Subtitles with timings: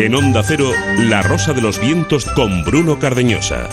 [0.00, 3.68] En Onda Cero, La Rosa de los Vientos con Bruno Cardeñosa.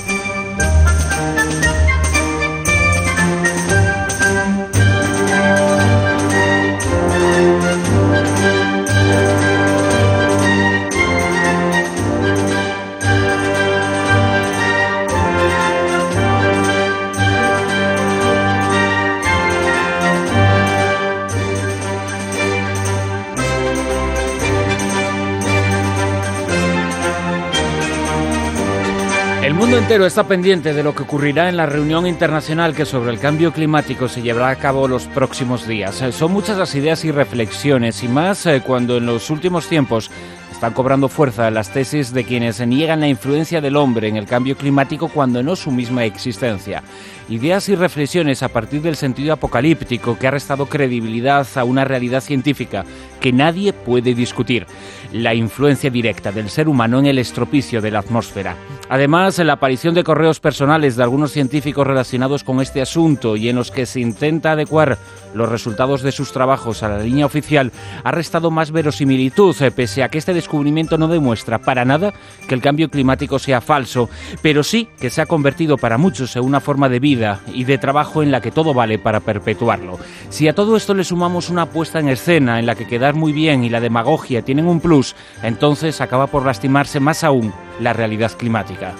[29.87, 33.21] Mundo entero está pendiente de lo que ocurrirá en la reunión internacional que sobre el
[33.21, 36.01] cambio climático se llevará a cabo los próximos días.
[36.01, 40.11] Eh, son muchas las ideas y reflexiones, y más eh, cuando en los últimos tiempos
[40.57, 44.57] están cobrando fuerza las tesis de quienes niegan la influencia del hombre en el cambio
[44.57, 46.81] climático cuando no su misma existencia.
[47.29, 52.21] Ideas y reflexiones a partir del sentido apocalíptico que ha restado credibilidad a una realidad
[52.21, 52.85] científica
[53.19, 54.65] que nadie puede discutir,
[55.11, 58.55] la influencia directa del ser humano en el estropicio de la atmósfera.
[58.89, 63.57] Además, la aparición de correos personales de algunos científicos relacionados con este asunto y en
[63.57, 64.97] los que se intenta adecuar
[65.33, 67.71] los resultados de sus trabajos a la línea oficial
[68.03, 72.13] ha restado más verosimilitud, eh, pese a que este descubrimiento no demuestra para nada
[72.47, 74.09] que el cambio climático sea falso,
[74.41, 77.77] pero sí que se ha convertido para muchos en una forma de vida y de
[77.77, 79.99] trabajo en la que todo vale para perpetuarlo.
[80.29, 83.33] Si a todo esto le sumamos una puesta en escena en la que quedar muy
[83.33, 88.31] bien y la demagogia tienen un plus, entonces acaba por lastimarse más aún la realidad
[88.37, 88.95] climática.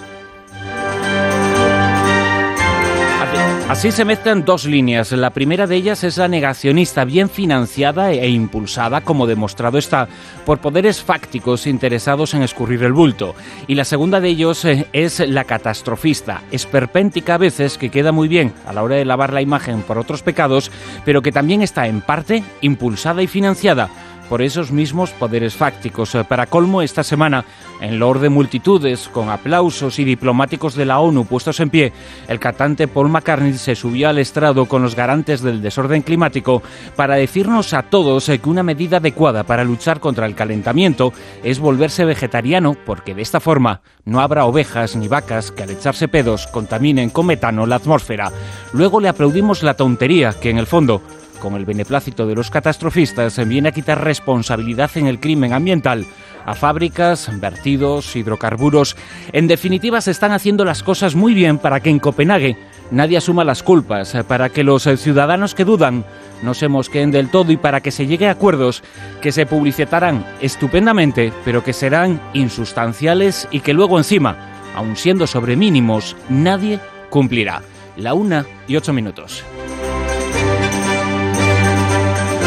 [3.68, 5.12] Así se mezclan dos líneas.
[5.12, 10.08] La primera de ellas es la negacionista, bien financiada e impulsada, como demostrado está,
[10.46, 13.34] por poderes fácticos interesados en escurrir el bulto.
[13.66, 18.26] Y la segunda de ellos eh, es la catastrofista, esperpéntica a veces, que queda muy
[18.26, 20.72] bien a la hora de lavar la imagen por otros pecados,
[21.04, 23.90] pero que también está en parte impulsada y financiada
[24.28, 26.14] por esos mismos poderes fácticos.
[26.14, 27.44] Eh, para colmo, esta semana,
[27.80, 31.92] en Lord de multitudes, con aplausos y diplomáticos de la ONU puestos en pie,
[32.28, 36.62] el cantante Paul McCartney se subió al estrado con los garantes del desorden climático
[36.96, 41.58] para decirnos a todos eh, que una medida adecuada para luchar contra el calentamiento es
[41.58, 46.46] volverse vegetariano, porque de esta forma no habrá ovejas ni vacas que al echarse pedos
[46.46, 48.32] contaminen con metano la atmósfera.
[48.72, 51.02] Luego le aplaudimos la tontería, que en el fondo
[51.38, 56.06] con el beneplácito de los catastrofistas, viene a quitar responsabilidad en el crimen ambiental
[56.48, 58.96] a fábricas, vertidos, hidrocarburos.
[59.32, 62.56] En definitiva, se están haciendo las cosas muy bien para que en Copenhague
[62.90, 66.06] nadie asuma las culpas, para que los ciudadanos que dudan
[66.42, 68.82] no se mosqueen del todo y para que se llegue a acuerdos
[69.20, 74.36] que se publicitarán estupendamente, pero que serán insustanciales y que luego encima,
[74.74, 77.62] aun siendo sobre mínimos, nadie cumplirá.
[77.96, 79.44] La una y ocho minutos.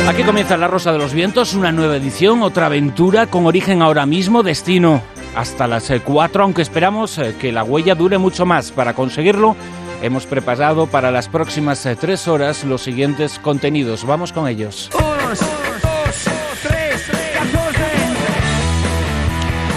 [0.08, 4.06] Aquí comienza La Rosa de los Vientos, una nueva edición, otra aventura con origen ahora
[4.06, 5.02] mismo, destino
[5.36, 8.72] hasta las 4, eh, aunque esperamos eh, que la huella dure mucho más.
[8.72, 9.56] Para conseguirlo,
[10.02, 14.06] hemos preparado para las próximas 3 eh, horas los siguientes contenidos.
[14.06, 14.90] Vamos con ellos.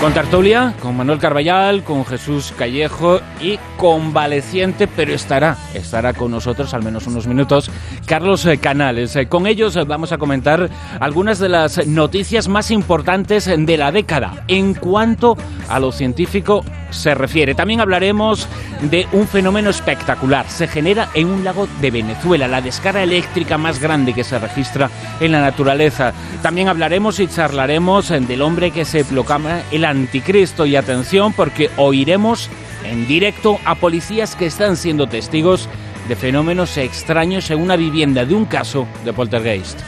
[0.00, 6.75] Con Tartulia, con Manuel Carballal, con Jesús Callejo y convaleciente, pero estará, estará con nosotros
[6.75, 7.71] al menos unos minutos,
[8.06, 9.16] Carlos eh, Canales.
[9.16, 10.69] Eh, con ellos eh, vamos a comentar
[11.00, 15.38] algunas de las noticias más importantes de la década en cuanto
[15.69, 17.55] a lo científico se refiere.
[17.55, 18.49] También hablaremos
[18.82, 20.47] de un fenómeno espectacular.
[20.49, 24.91] Se genera en un lago de Venezuela, la descarga eléctrica más grande que se registra
[25.21, 26.12] en la naturaleza.
[26.43, 30.66] También hablaremos y charlaremos del hombre que se proclama el anticristo.
[30.66, 32.49] Y atención porque oiremos
[32.84, 35.69] en directo a policías que están siendo testigos
[36.09, 39.81] de fenómenos extraños en una vivienda de un caso de poltergeist.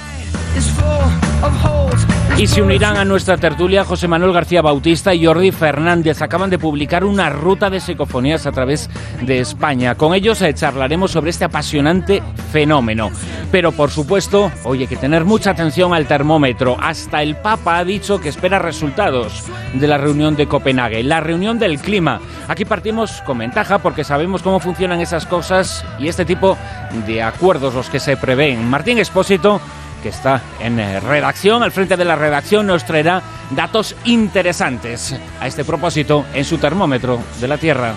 [2.38, 6.20] Y se unirán a nuestra tertulia José Manuel García Bautista y Jordi Fernández.
[6.20, 8.90] Acaban de publicar una ruta de psicofonías a través
[9.22, 9.94] de España.
[9.94, 12.22] Con ellos eh, charlaremos sobre este apasionante
[12.52, 13.10] fenómeno.
[13.50, 16.76] Pero por supuesto, hoy hay que tener mucha atención al termómetro.
[16.78, 21.58] Hasta el Papa ha dicho que espera resultados de la reunión de Copenhague, la reunión
[21.58, 22.20] del clima.
[22.48, 26.58] Aquí partimos con ventaja porque sabemos cómo funcionan esas cosas y este tipo
[27.06, 28.68] de acuerdos los que se prevén.
[28.68, 29.58] Martín Espósito
[30.06, 33.20] que está en eh, redacción, al frente de la redacción, nos traerá
[33.50, 37.92] datos interesantes a este propósito en su termómetro de la Tierra.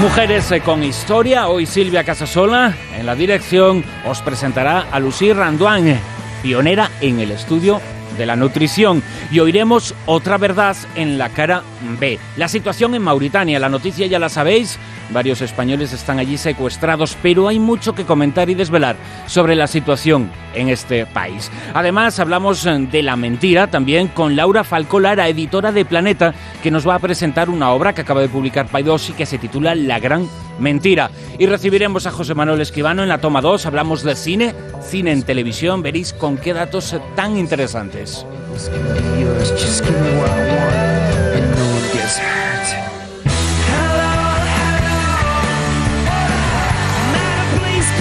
[0.00, 6.00] Mujeres eh, con historia, hoy Silvia Casasola en la dirección os presentará a Lucy Randuan,
[6.40, 7.82] pionera en el estudio
[8.18, 11.62] de la nutrición y oiremos otra verdad en la cara
[11.98, 12.18] B.
[12.36, 14.78] La situación en Mauritania, la noticia ya la sabéis,
[15.10, 20.30] varios españoles están allí secuestrados, pero hay mucho que comentar y desvelar sobre la situación
[20.54, 21.50] en este país.
[21.74, 26.96] Además, hablamos de la mentira también con Laura Falcolara, editora de Planeta, que nos va
[26.96, 30.28] a presentar una obra que acaba de publicar Paidós y que se titula La Gran
[30.58, 31.10] Mentira.
[31.38, 35.22] Y recibiremos a José Manuel Escribano en la toma 2, hablamos de cine, cine en
[35.22, 38.07] televisión, veréis con qué datos tan interesantes.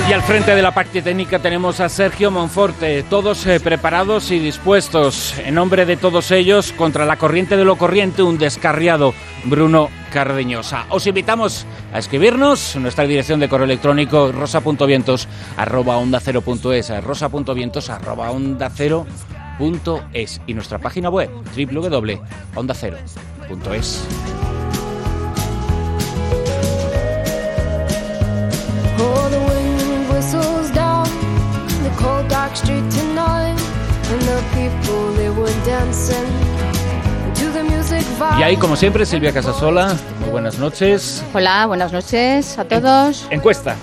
[0.09, 4.39] Y al frente de la parte técnica tenemos a Sergio Monforte, todos eh, preparados y
[4.39, 9.13] dispuestos, en nombre de todos ellos, contra la corriente de lo corriente, un descarriado
[9.43, 10.85] Bruno Cardeñosa.
[10.91, 15.27] Os invitamos a escribirnos en nuestra dirección de correo electrónico rosa.vientos
[15.57, 15.97] arroba
[19.57, 24.07] punto es y nuestra página web www.ondacero.es.
[38.37, 39.95] Y ahí, como siempre, Silvia Casasola.
[40.19, 41.23] Muy buenas noches.
[41.33, 43.27] Hola, buenas noches a todos.
[43.29, 43.75] encuesta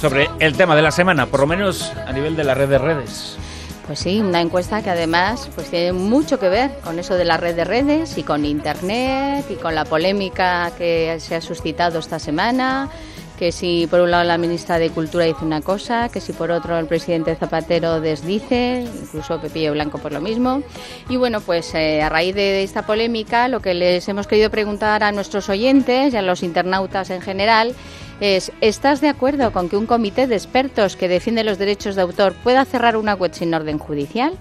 [0.00, 2.78] sobre el tema de la semana, por lo menos a nivel de la red de
[2.78, 3.38] redes.
[3.86, 7.36] Pues sí, una encuesta que además pues tiene mucho que ver con eso de la
[7.36, 12.18] red de redes y con Internet y con la polémica que se ha suscitado esta
[12.18, 12.90] semana
[13.36, 16.50] que si por un lado la ministra de Cultura dice una cosa, que si por
[16.50, 20.62] otro el presidente Zapatero desdice, incluso Pepillo Blanco por lo mismo.
[21.08, 25.04] Y bueno, pues eh, a raíz de esta polémica, lo que les hemos querido preguntar
[25.04, 27.74] a nuestros oyentes y a los internautas en general
[28.20, 32.02] es, ¿estás de acuerdo con que un comité de expertos que defiende los derechos de
[32.02, 34.34] autor pueda cerrar una web sin orden judicial?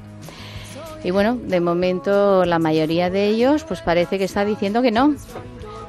[1.03, 5.15] Y bueno, de momento la mayoría de ellos pues parece que está diciendo que no,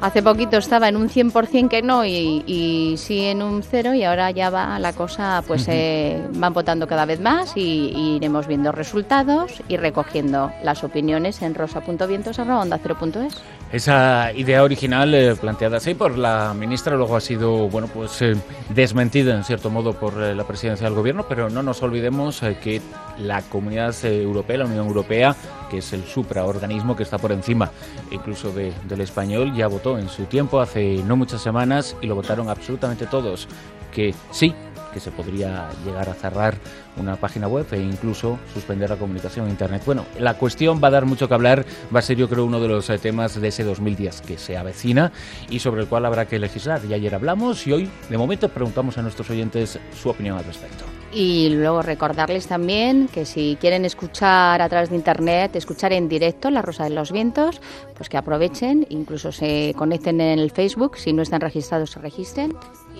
[0.01, 4.31] Hace poquito estaba en un 100% que no y, sí en un cero y ahora
[4.31, 9.63] ya va la cosa, pues eh, van votando cada vez más y, iremos viendo resultados
[9.69, 13.43] y recogiendo las opiniones en rosa.vientos.onda0.es.
[13.73, 18.37] Esa idea original eh, planteada así por la ministra luego ha sido bueno pues eh,
[18.71, 22.81] desmentida en cierto modo por la presidencia del gobierno, pero no nos olvidemos que
[23.19, 25.35] la Comunidad Europea, la Unión Europea,
[25.69, 27.71] que es el supraorganismo que está por encima
[28.11, 32.49] incluso del español, ya votó en su tiempo, hace no muchas semanas, y lo votaron
[32.49, 33.49] absolutamente todos,
[33.93, 34.55] que sí,
[34.97, 36.55] que se podría llegar a cerrar
[36.97, 39.83] una página web e incluso suspender la comunicación en Internet.
[39.85, 42.61] Bueno, la cuestión va a dar mucho que hablar, va a ser yo creo uno
[42.61, 45.13] de los eh, temas de ese 2010 que se avecina
[45.51, 46.81] y sobre el cual habrá que legislar.
[46.89, 50.87] Y ayer hablamos y hoy, de momento, preguntamos a nuestros oyentes su opinión al respecto.
[51.13, 56.51] Y luego recordarles también que si quieren escuchar a través de internet, escuchar en directo
[56.51, 57.61] La Rosa de los Vientos,
[57.95, 62.55] pues que aprovechen, incluso se conecten en el Facebook, si no están registrados se registren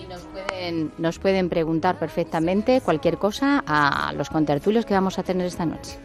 [0.07, 5.47] nos pueden, nos pueden preguntar perfectamente cualquier cosa a los contertulios que vamos a tener
[5.47, 5.97] esta noche.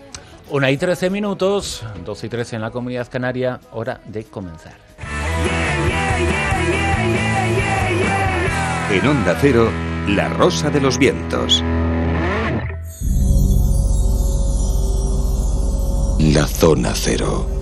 [0.51, 4.75] Una y trece minutos, 12 y 13 en la comunidad canaria, hora de comenzar.
[8.91, 9.71] En Onda Cero,
[10.09, 11.63] La Rosa de los Vientos.
[16.19, 17.62] La Zona Cero.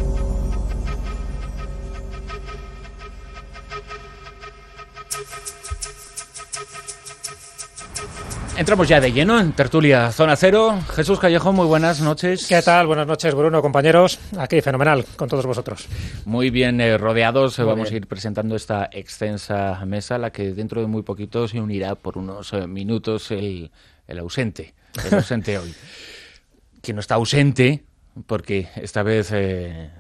[8.61, 10.79] Entramos ya de lleno en Tertulia Zona Cero.
[10.95, 12.47] Jesús Callejo, muy buenas noches.
[12.47, 12.87] ¿Qué tal?
[12.87, 14.19] Buenas noches, Bruno, compañeros.
[14.37, 15.89] Aquí, fenomenal, con todos vosotros.
[16.27, 20.89] Muy bien eh, rodeados, vamos a ir presentando esta extensa mesa, la que dentro de
[20.89, 23.71] muy poquito se unirá por unos eh, minutos el,
[24.07, 24.75] el ausente,
[25.07, 25.75] el ausente hoy.
[26.83, 27.85] Que no está ausente,
[28.27, 29.91] porque esta vez eh,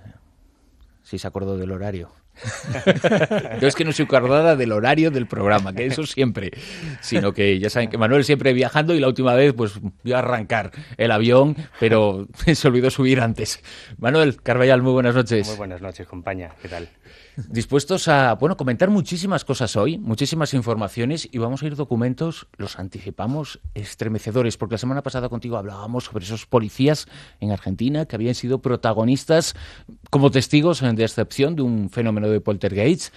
[1.02, 2.19] sí se acordó del horario.
[3.60, 6.50] Yo es que no soy acordada del horario del programa, que eso siempre,
[7.00, 10.20] sino que ya saben que Manuel siempre viajando y la última vez pues vio a
[10.20, 13.62] arrancar el avión, pero se olvidó subir antes.
[13.98, 15.46] Manuel Carballal, muy buenas noches.
[15.48, 16.54] Muy buenas noches, compañía.
[16.60, 16.88] ¿Qué tal?
[17.48, 22.78] Dispuestos a bueno comentar muchísimas cosas hoy, muchísimas informaciones y vamos a ir documentos, los
[22.78, 27.06] anticipamos, estremecedores, porque la semana pasada contigo hablábamos sobre esos policías
[27.40, 29.54] en Argentina que habían sido protagonistas
[30.10, 33.14] como testigos de excepción de un fenómeno de poltergeist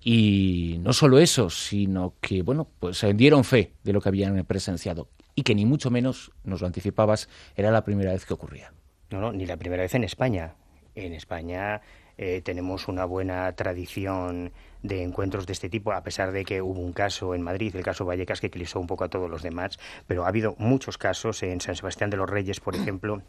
[0.00, 5.08] y no solo eso, sino que bueno, pues dieron fe de lo que habían presenciado
[5.34, 8.72] y que ni mucho menos nos lo anticipabas, era la primera vez que ocurría.
[9.10, 10.54] No, no, ni la primera vez en España.
[10.94, 11.80] En España
[12.18, 16.80] eh, tenemos una buena tradición de encuentros de este tipo, a pesar de que hubo
[16.80, 19.78] un caso en Madrid, el caso Vallecas, que eclipsó un poco a todos los demás,
[20.06, 23.22] pero ha habido muchos casos en San Sebastián de los Reyes, por ejemplo,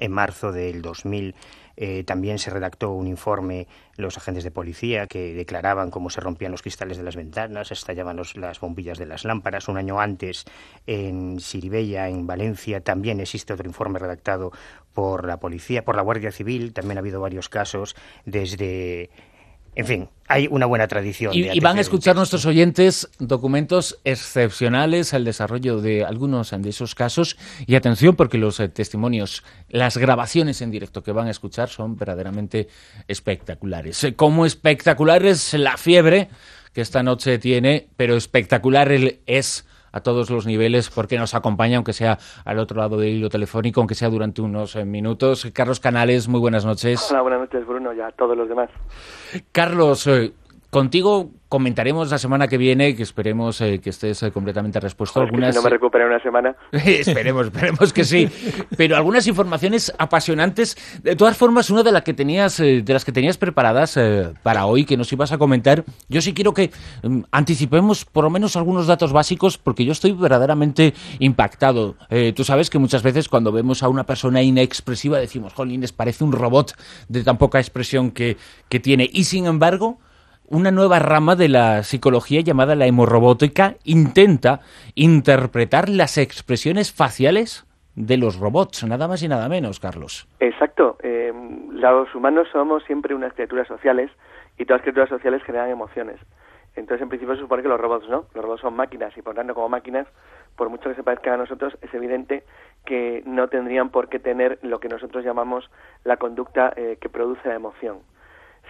[0.00, 1.34] En marzo del 2000
[1.76, 6.52] eh, también se redactó un informe los agentes de policía que declaraban cómo se rompían
[6.52, 9.68] los cristales de las ventanas, estallaban las bombillas de las lámparas.
[9.68, 10.44] Un año antes,
[10.86, 14.52] en Siribella, en Valencia, también existe otro informe redactado
[14.94, 16.72] por la policía, por la Guardia Civil.
[16.72, 19.10] También ha habido varios casos desde
[19.76, 21.34] en fin, hay una buena tradición.
[21.34, 27.36] Y, van a escuchar nuestros oyentes documentos excepcionales al desarrollo de algunos de esos casos.
[27.66, 31.94] Y atención, porque los eh, testimonios, las grabaciones en directo que van a escuchar son
[31.94, 32.68] verdaderamente
[33.06, 34.02] espectaculares.
[34.02, 36.30] Eh, como espectacular es la fiebre
[36.72, 38.90] que esta noche tiene, pero espectacular
[39.26, 39.66] es
[39.96, 43.80] a todos los niveles porque nos acompaña, aunque sea al otro lado del hilo telefónico,
[43.80, 45.48] aunque sea durante unos eh, minutos.
[45.54, 47.10] Carlos Canales, muy buenas noches.
[47.10, 48.68] Hola, buenas noches, Bruno, y a todos los demás.
[49.52, 50.34] Carlos, eh,
[50.68, 55.20] contigo comentaremos la semana que viene, que esperemos eh, que estés eh, completamente respuesto.
[55.20, 55.54] algunas...
[55.54, 56.56] si no me recupere una semana.
[56.72, 58.28] esperemos, esperemos que sí.
[58.76, 60.76] Pero algunas informaciones apasionantes.
[61.02, 63.98] De todas formas, una de las que tenías, de las que tenías preparadas
[64.42, 66.70] para hoy, que nos ibas a comentar, yo sí quiero que
[67.02, 71.96] mm, anticipemos por lo menos algunos datos básicos, porque yo estoy verdaderamente impactado.
[72.34, 76.32] tú sabes que muchas veces cuando vemos a una persona inexpresiva decimos, Jolines, parece un
[76.32, 76.74] robot
[77.08, 78.36] de tan poca expresión que,
[78.68, 79.08] que tiene.
[79.12, 79.98] Y sin embargo,
[80.48, 84.60] una nueva rama de la psicología llamada la hemorrobótica intenta
[84.94, 90.28] interpretar las expresiones faciales de los robots, nada más y nada menos, Carlos.
[90.40, 90.98] Exacto.
[91.02, 91.32] Eh,
[91.72, 94.10] los humanos somos siempre unas criaturas sociales
[94.58, 96.20] y todas las criaturas sociales generan emociones.
[96.76, 98.26] Entonces, en principio, se supone que los robots no.
[98.34, 100.06] Los robots son máquinas y, por tanto, como máquinas,
[100.56, 102.44] por mucho que se parezcan a nosotros, es evidente
[102.84, 105.70] que no tendrían por qué tener lo que nosotros llamamos
[106.04, 108.00] la conducta eh, que produce la emoción.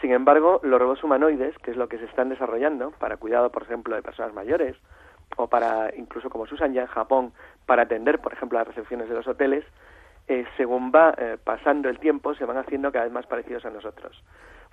[0.01, 3.63] Sin embargo, los robots humanoides, que es lo que se están desarrollando para cuidado, por
[3.63, 4.77] ejemplo, de personas mayores,
[5.37, 7.33] o para, incluso como se usan ya en Japón,
[7.65, 9.65] para atender, por ejemplo, las recepciones de los hoteles,
[10.29, 13.71] eh, según va eh, pasando el tiempo, se van haciendo cada vez más parecidos a
[13.71, 14.23] nosotros.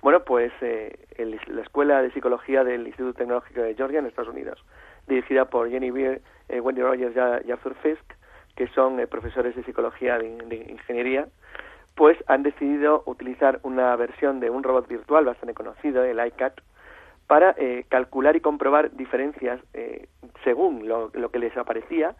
[0.02, 1.06] Bueno, pues eh,
[1.46, 4.62] la Escuela de Psicología del Instituto Tecnológico de Georgia, en Estados Unidos,
[5.06, 7.16] dirigida por Jenny Beer, Wendy Rogers
[7.46, 8.04] y Arthur Fisk,
[8.54, 11.26] que son profesores de psicología de ingeniería,
[11.94, 16.60] pues han decidido utilizar una versión de un robot virtual bastante conocido, el iCat,
[17.26, 20.08] para eh, calcular y comprobar diferencias eh,
[20.42, 22.14] según lo, que les aparecía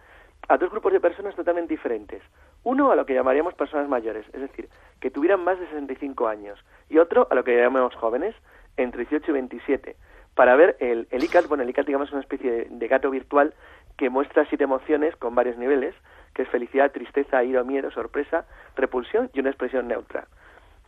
[0.49, 2.23] a dos grupos de personas totalmente diferentes.
[2.63, 4.69] Uno a lo que llamaríamos personas mayores, es decir,
[5.01, 8.35] que tuvieran más de 65 años, y otro a lo que llamamos jóvenes,
[8.77, 9.97] entre 18 y 27,
[10.35, 13.55] para ver el, ICAT, bueno, el ICAT digamos es una especie de gato virtual
[13.97, 15.95] que muestra siete emociones con varios niveles,
[16.35, 18.45] que es felicidad, tristeza, ira, miedo, sorpresa,
[18.77, 20.27] repulsión y una expresión neutra.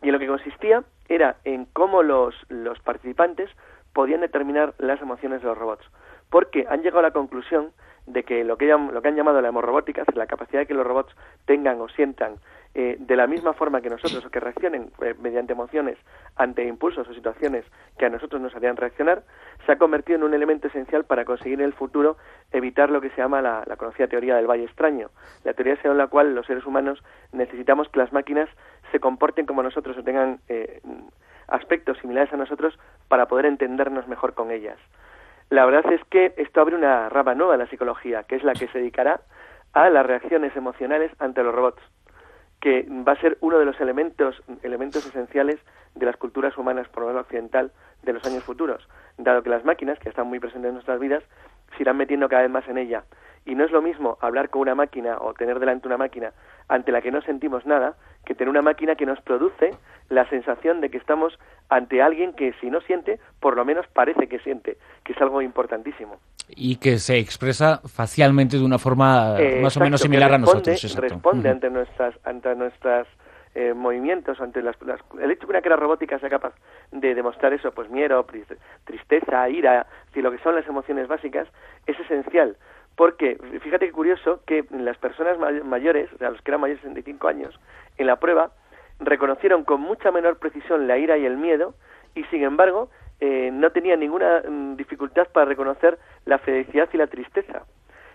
[0.01, 3.49] Y en lo que consistía era en cómo los, los participantes
[3.93, 5.85] podían determinar las emociones de los robots,
[6.29, 7.71] porque han llegado a la conclusión
[8.05, 10.73] de que lo que, lo que han llamado la hemorrobótica, es la capacidad de que
[10.73, 12.35] los robots tengan o sientan
[12.79, 15.97] eh, de la misma forma que nosotros o que reaccionen eh, mediante emociones
[16.35, 17.65] ante impulsos o situaciones
[17.97, 19.23] que a nosotros nos harían reaccionar,
[19.65, 22.17] se ha convertido en un elemento esencial para conseguir en el futuro
[22.51, 25.09] evitar lo que se llama la, conocida teoría del valle extraño,
[25.43, 28.47] la teoría según la cual los seres humanos necesitamos que las máquinas
[28.91, 30.79] se comporten como nosotros o tengan eh,
[31.47, 34.77] aspectos similares a nosotros para poder entendernos mejor con ellas.
[35.49, 38.53] La verdad es que esto abre una rama nueva de la psicología, que es la
[38.53, 39.21] que se dedicará
[39.73, 41.81] a las reacciones emocionales ante los robots
[42.59, 45.59] que va a ser uno de los elementos, elementos esenciales
[45.95, 47.71] de las culturas humanas, por lo menos occidental,
[48.03, 48.87] de los años futuros,
[49.17, 51.23] dado que las máquinas, que están muy presentes en nuestras vidas,
[51.75, 53.03] se irán metiendo cada vez más en ella.
[53.45, 56.33] Y no es lo mismo hablar con una máquina o tener delante una máquina
[56.67, 57.95] ante la que no sentimos nada,
[58.25, 59.71] que tener una máquina que nos produce
[60.09, 64.27] la sensación de que estamos ante alguien que si no siente, por lo menos parece
[64.27, 66.17] que siente, que es algo importantísimo.
[66.49, 70.95] Y que se expresa facialmente de una forma más o menos similar a nosotros.
[70.95, 73.07] Responde ante nuestras, ante nuestras
[73.53, 74.75] eh, movimientos, ante las,
[75.19, 76.53] el hecho de que una cara robótica sea capaz
[76.91, 78.25] de demostrar eso, pues miedo,
[78.85, 81.47] tristeza, ira, si lo que son las emociones básicas,
[81.85, 82.55] es esencial.
[82.95, 86.89] Porque, fíjate qué curioso, que las personas mayores, o sea, los que eran mayores de
[86.89, 87.59] 65 años,
[87.97, 88.51] en la prueba,
[88.99, 91.73] reconocieron con mucha menor precisión la ira y el miedo
[92.15, 92.89] y sin embargo
[93.19, 97.63] eh, no tenían ninguna mm, dificultad para reconocer la felicidad y la tristeza.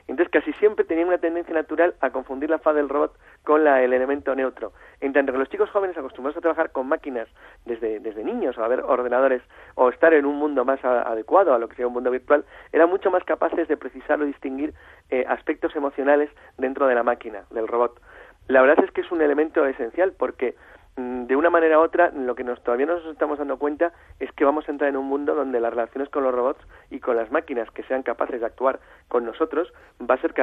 [0.08, 3.82] Entonces casi siempre tenían una tendencia natural a confundir la faz del robot con la,
[3.82, 4.72] el elemento neutro.
[5.00, 7.28] En tanto que los chicos jóvenes acostumbrados a trabajar con máquinas
[7.64, 9.42] desde, desde niños, o a ver ordenadores,
[9.74, 12.90] o estar en un mundo más adecuado a lo que sea un mundo virtual, eran
[12.90, 14.74] mucho más capaces de precisar o distinguir
[15.10, 18.00] eh, aspectos emocionales dentro de la máquina, del robot.
[18.48, 20.56] La verdad es que es un elemento esencial porque
[20.96, 24.30] de una manera u otra, lo que nos, todavía no nos estamos dando cuenta es
[24.32, 27.16] que vamos a entrar en un mundo donde las relaciones con los robots y con
[27.16, 30.34] las máquinas que sean capaces de actuar con nosotros va a ser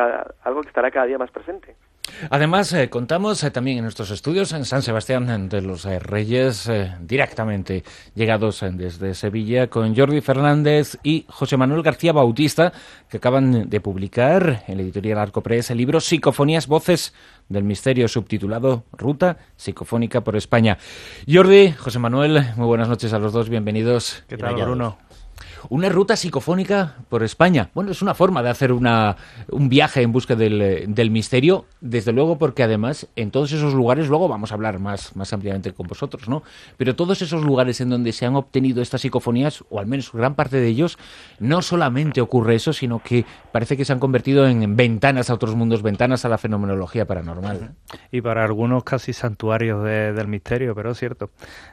[0.44, 1.76] algo que estará cada día más presente.
[2.30, 6.70] Además, eh, contamos eh, también en nuestros estudios en San Sebastián de los eh, Reyes,
[7.02, 7.84] directamente
[8.16, 12.74] llegados desde Sevilla, con Jordi Fernández y José Manuel García Bautista,
[13.10, 17.14] que acaban de publicar en la editorial Arcopress el libro Psicofonías, Voces
[17.48, 20.78] del Misterio, subtitulado Ruta Psicofónica por España.
[21.28, 24.24] Jordi, José Manuel, muy buenas noches a los dos, bienvenidos.
[24.28, 25.09] ¿Qué tal, Bruno?
[25.70, 27.70] Una ruta psicofónica por España.
[27.74, 29.18] Bueno, es una forma de hacer una,
[29.50, 34.08] un viaje en busca del, del, misterio, desde luego porque además en todos esos lugares,
[34.08, 36.44] luego vamos a hablar más, más ampliamente con vosotros, ¿no?
[36.78, 40.36] Pero todos esos lugares en donde se han obtenido estas psicofonías, o al menos gran
[40.36, 40.98] parte de ellos,
[41.40, 45.56] no solamente ocurre eso, sino que parece que se han convertido en ventanas a otros
[45.56, 47.72] mundos, ventanas a la fenomenología paranormal.
[48.12, 51.30] Y para algunos casi santuarios del misterio, pero es cierto.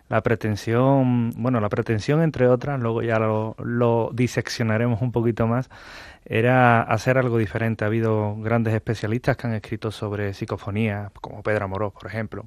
[0.09, 5.69] La pretensión, bueno, la pretensión entre otras, luego ya lo lo diseccionaremos un poquito más,
[6.25, 7.85] era hacer algo diferente.
[7.85, 12.47] Ha habido grandes especialistas que han escrito sobre psicofonía, como Pedro Amorós, por ejemplo.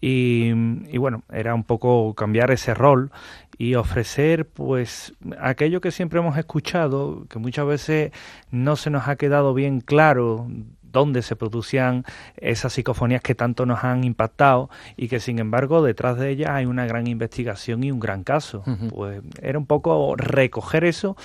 [0.00, 0.50] Y,
[0.88, 3.12] y, bueno, era un poco cambiar ese rol
[3.58, 8.12] y ofrecer pues aquello que siempre hemos escuchado, que muchas veces
[8.50, 10.48] no se nos ha quedado bien claro
[10.92, 12.04] dónde se producían
[12.36, 16.66] esas psicofonías que tanto nos han impactado y que sin embargo detrás de ellas hay
[16.66, 18.62] una gran investigación y un gran caso.
[18.94, 21.16] Pues era un poco recoger eso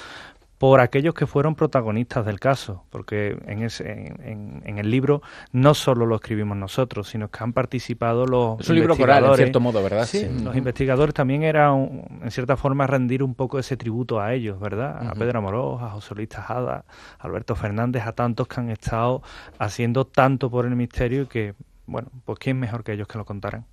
[0.67, 6.07] por aquellos que fueron protagonistas del caso, porque en, ese, en, el libro no solo
[6.07, 9.84] lo escribimos nosotros, sino que han participado los es un libro coral, en cierto modo,
[9.84, 10.07] ¿verdad?
[10.07, 14.60] Sí, los investigadores también era, en cierta forma, rendir un poco ese tributo a ellos,
[14.60, 15.07] ¿verdad?
[15.07, 16.86] A Pedro Amorós, a José Luis Tajada,
[17.19, 19.22] a Alberto Fernández, a tantos que han estado
[19.60, 21.53] haciendo tanto por el misterio y que,
[21.86, 23.67] bueno, pues quién mejor que ellos que lo contaran.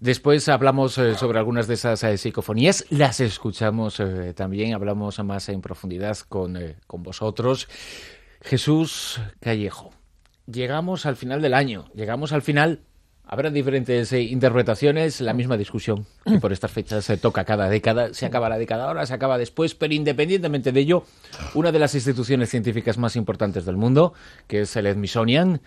[0.00, 5.48] Después hablamos eh, sobre algunas de esas eh, psicofonías, las escuchamos eh, también, hablamos más
[5.48, 7.68] en profundidad con, con vosotros.
[8.42, 9.92] Jesús Callejo,
[10.46, 12.80] llegamos al final del año, llegamos al final.
[13.28, 18.14] Habrá diferentes interpretaciones, la misma discusión que por estas fechas se toca cada década.
[18.14, 21.04] Se acaba la década ahora, se acaba después, pero independientemente de ello,
[21.52, 24.14] una de las instituciones científicas más importantes del mundo,
[24.46, 25.60] que es el Smithsonian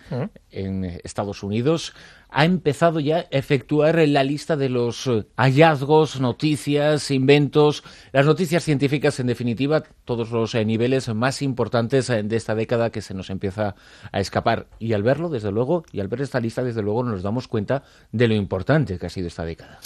[0.50, 1.92] en Estados Unidos,
[2.32, 8.64] ha empezado ya a efectuar la lista de los eh, hallazgos, noticias, inventos, las noticias
[8.64, 13.14] científicas, en definitiva, todos los eh, niveles más importantes eh, de esta década que se
[13.14, 13.74] nos empieza
[14.12, 14.66] a escapar.
[14.78, 17.82] Y al verlo, desde luego, y al ver esta lista, desde luego, nos damos cuenta
[18.12, 19.80] de lo importante que ha sido esta década.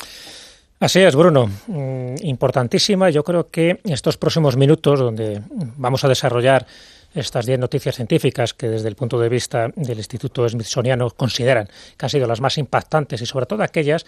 [0.81, 1.49] Así es, Bruno.
[1.67, 3.09] Mm, importantísima.
[3.11, 5.41] Yo creo que estos próximos minutos, donde
[5.77, 6.67] vamos a desarrollar
[7.15, 12.07] estas 10 noticias científicas que desde el punto de vista del Instituto Smithsoniano consideran que
[12.07, 14.05] han sido las más impactantes y sobre todo aquellas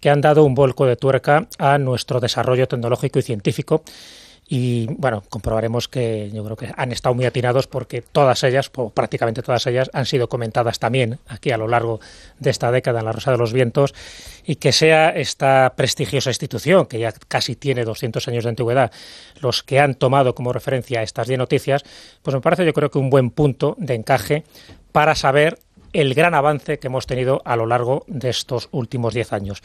[0.00, 3.82] que han dado un vuelco de tuerca a nuestro desarrollo tecnológico y científico
[4.54, 8.90] y bueno, comprobaremos que yo creo que han estado muy atinados porque todas ellas, o
[8.90, 12.00] prácticamente todas ellas, han sido comentadas también aquí a lo largo
[12.38, 13.94] de esta década en la Rosa de los Vientos
[14.44, 18.92] y que sea esta prestigiosa institución, que ya casi tiene 200 años de antigüedad,
[19.40, 21.82] los que han tomado como referencia estas 10 noticias,
[22.20, 24.44] pues me parece yo creo que un buen punto de encaje
[24.92, 25.60] para saber
[25.94, 29.62] el gran avance que hemos tenido a lo largo de estos últimos 10 años.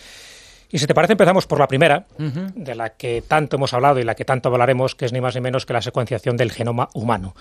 [0.69, 4.03] Y si te parece, empezamos por la primera, de la que tanto hemos hablado y
[4.03, 6.89] la que tanto hablaremos, que es ni más ni menos que la secuenciación del genoma
[6.93, 7.35] humano.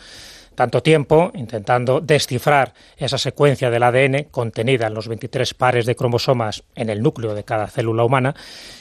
[0.54, 6.64] Tanto tiempo intentando descifrar esa secuencia del ADN contenida en los 23 pares de cromosomas
[6.74, 8.34] en el núcleo de cada célula humana,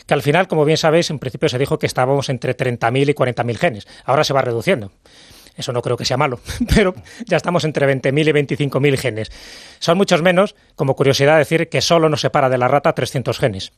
[0.05, 3.13] que al final, como bien sabéis, en principio se dijo que estábamos entre 30.000 y
[3.13, 3.88] 40.000 genes.
[4.05, 4.91] Ahora se va reduciendo.
[5.58, 6.39] Eso no creo que sea malo,
[6.75, 9.31] pero ya estamos entre 20.000 y 25.000 genes.
[9.79, 13.73] Son muchos menos, como curiosidad decir que solo nos separa de la rata 300 genes.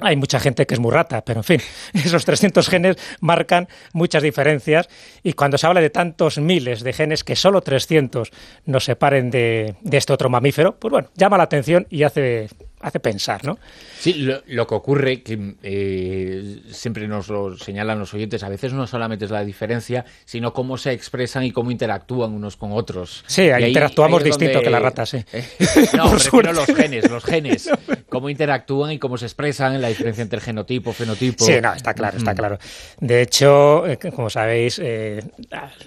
[0.00, 1.60] Hay mucha gente que es muy rata, pero en fin,
[1.94, 4.88] esos 300 genes marcan muchas diferencias.
[5.22, 8.30] Y cuando se habla de tantos miles de genes que solo 300
[8.66, 12.48] nos separen de, de este otro mamífero, pues bueno, llama la atención y hace
[12.84, 13.58] hace pensar, ¿no?
[13.98, 18.86] Sí, lo, que ocurre, que eh, siempre nos lo señalan los oyentes, a veces no
[18.86, 23.24] solamente es la diferencia, sino cómo se expresan y cómo interactúan unos con otros.
[23.26, 25.24] Sí, interactuamos distinto que las ratas, sí.
[25.96, 27.70] no, pero los genes, los genes,
[28.10, 31.44] cómo interactúan y cómo se expresan, la diferencia entre genotipo, fenotipo.
[31.44, 32.58] Sí, no, está claro, está claro.
[33.00, 35.22] De hecho, eh, como sabéis, eh,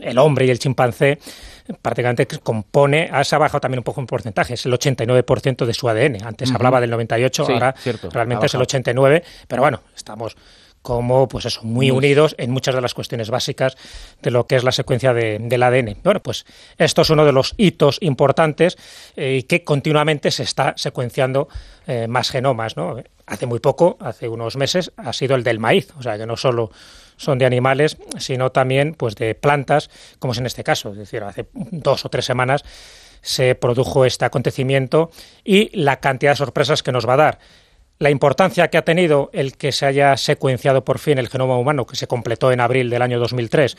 [0.01, 1.19] el hombre y el chimpancé
[1.81, 5.89] prácticamente compone, se ha bajado también un poco en porcentaje, es el 89% de su
[5.89, 6.23] ADN.
[6.23, 7.75] Antes hablaba del 98, ahora
[8.11, 10.35] realmente es el 89, pero bueno, estamos
[10.87, 13.75] como pues eso, muy unidos en muchas de las cuestiones básicas
[14.21, 15.97] de lo que es la secuencia del ADN.
[16.01, 16.45] Bueno, pues
[16.77, 18.77] esto es uno de los hitos importantes
[19.17, 21.49] eh, y que continuamente se está secuenciando
[21.87, 22.77] eh, más genomas.
[22.77, 23.03] ¿no?
[23.25, 26.37] Hace muy poco, hace unos meses, ha sido el del maíz, o sea que no
[26.37, 26.71] solo
[27.17, 30.91] son de animales, sino también pues de plantas, como es en este caso.
[30.91, 32.63] Es decir, hace dos o tres semanas
[33.21, 35.11] se produjo este acontecimiento
[35.43, 37.39] y la cantidad de sorpresas que nos va a dar.
[37.99, 41.87] La importancia que ha tenido el que se haya secuenciado por fin el genoma humano,
[41.87, 43.75] que se completó en abril del año 2003,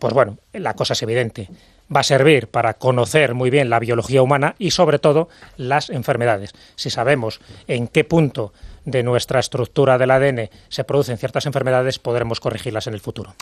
[0.00, 1.48] pues bueno, la cosa es evidente.
[1.94, 6.54] Va a servir para conocer muy bien la biología humana y sobre todo las enfermedades.
[6.74, 8.52] Si sabemos en qué punto
[8.84, 13.34] de nuestra estructura del ADN se producen ciertas enfermedades, podremos corregirlas en el futuro.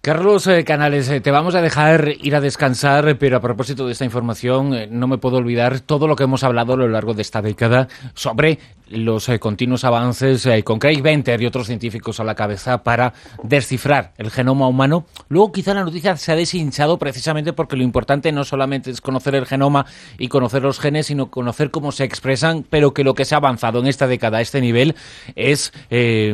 [0.00, 3.92] Carlos eh, Canales, eh, te vamos a dejar ir a descansar, pero a propósito de
[3.92, 7.14] esta información, eh, no me puedo olvidar todo lo que hemos hablado a lo largo
[7.14, 12.34] de esta década sobre los continuos avances con Craig Venter y otros científicos a la
[12.34, 15.04] cabeza para descifrar el genoma humano.
[15.28, 19.34] Luego quizá la noticia se ha deshinchado precisamente porque lo importante no solamente es conocer
[19.34, 19.84] el genoma
[20.16, 23.38] y conocer los genes, sino conocer cómo se expresan, pero que lo que se ha
[23.38, 24.94] avanzado en esta década a este nivel
[25.36, 25.70] es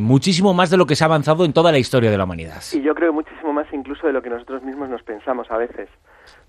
[0.01, 2.63] muchísimo más de lo que se ha avanzado en toda la historia de la humanidad.
[2.73, 5.89] Y yo creo muchísimo más incluso de lo que nosotros mismos nos pensamos a veces,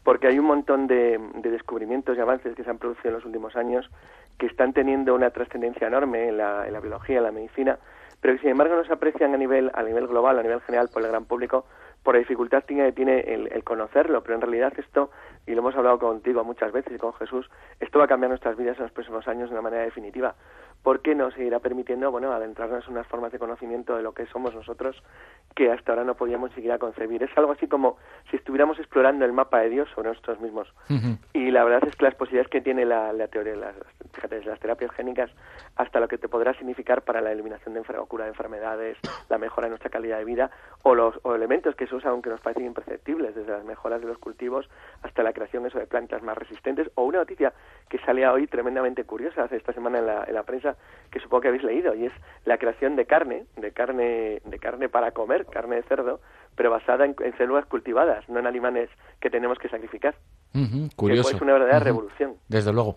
[0.03, 3.55] porque hay un montón de, descubrimientos y avances que se han producido en los últimos
[3.55, 3.89] años
[4.37, 7.79] que están teniendo una trascendencia enorme en la, biología, en la medicina,
[8.19, 10.89] pero que sin embargo no se aprecian a nivel, a nivel global, a nivel general
[10.91, 11.65] por el gran público,
[12.03, 15.09] por la dificultad que tiene el, conocerlo, pero en realidad esto,
[15.47, 18.57] y lo hemos hablado contigo muchas veces y con Jesús, esto va a cambiar nuestras
[18.57, 20.35] vidas en los próximos años de una manera definitiva,
[20.85, 24.53] porque nos seguirá permitiendo, bueno, adentrarnos en unas formas de conocimiento de lo que somos
[24.53, 24.95] nosotros
[25.55, 27.23] que hasta ahora no podíamos siquiera concebir.
[27.23, 27.97] Es algo así como
[28.29, 30.71] si estuviéramos explorando el mapa de Dios sobre nosotros mismos.
[31.33, 33.75] Y la verdad es que las posibilidades que tiene la, teoría, las,
[34.13, 35.31] fíjate, las terapias génicas,
[35.75, 39.39] hasta lo que te podrá significar para la eliminación de o cura de enfermedades, la
[39.39, 40.51] mejora de nuestra calidad de vida,
[40.83, 44.19] o los elementos que se usan aunque nos parecen imperceptibles, desde las mejoras de los
[44.19, 44.69] cultivos
[45.01, 47.53] hasta la creación eso de plantas más resistentes, o una noticia
[47.89, 50.74] que salía hoy tremendamente curiosa hace esta semana en la, en la prensa,
[51.11, 54.89] que supongo que habéis leído, y es la creación de carne, de carne, de carne
[54.89, 56.19] para comer, carne de cerdo,
[56.55, 58.89] pero basada en, células cultivadas, no en animales
[59.21, 60.15] que tenemos que sacrificar.
[60.95, 61.35] curioso.
[61.35, 62.35] es una verdadera revolución.
[62.49, 62.95] Desde luego.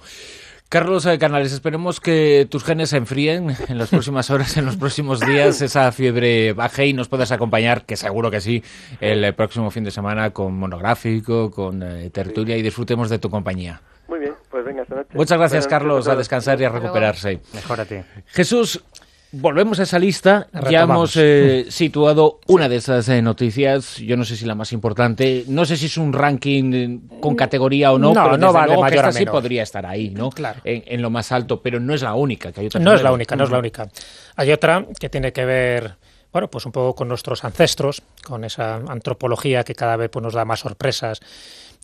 [0.69, 4.77] Carlos eh, Canales, esperemos que tus genes se enfríen en las próximas horas, en los
[4.77, 8.62] próximos días, esa fiebre baje y nos puedas acompañar, que seguro que sí,
[9.01, 13.81] el próximo fin de semana con monográfico, con eh, tertulia y disfrutemos de tu compañía.
[14.09, 15.11] Muy bien, pues venga, esta noche.
[15.12, 17.40] Muchas gracias, Carlos, a descansar y a recuperarse.
[17.53, 18.05] Mejórate.
[18.27, 18.83] Jesús,
[19.31, 20.49] Volvemos a esa lista.
[20.71, 23.99] Ya hemos eh, situado una de esas eh, noticias.
[23.99, 25.44] Yo no sé si la más importante.
[25.49, 28.14] No sé si es un ranking eh, con categoría o no.
[28.14, 30.31] No, pero no vale luego mayor sí podría estar ahí, ¿no?
[30.31, 30.61] Claro.
[30.64, 32.53] En, lo más alto, pero no es la única.
[32.53, 33.88] Que hay no es la única, no es la única.
[34.37, 35.97] Hay otra que tiene que ver,
[36.33, 40.33] bueno, pues un poco con nuestros ancestros, con esa antropología que cada vez pues, nos
[40.33, 41.21] da más sorpresas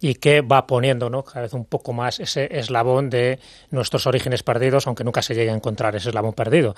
[0.04, 3.38] y que va poniendo cada vez un poco más ese eslabón de
[3.70, 6.74] nuestros orígenes perdidos, aunque nunca se llegue a encontrar ese eslabón perdido.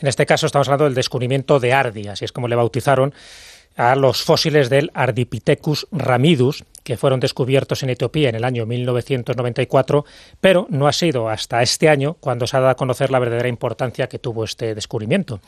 [0.00, 3.12] En este caso estamos hablando del descubrimiento de Ardi, así es como le bautizaron
[3.76, 10.04] a los fósiles del Ardipithecus ramidus, que fueron descubiertos en Etiopía en el año 1994,
[10.40, 13.48] pero no ha sido hasta este año cuando se ha dado a conocer la verdadera
[13.48, 15.40] importancia que tuvo este descubrimiento.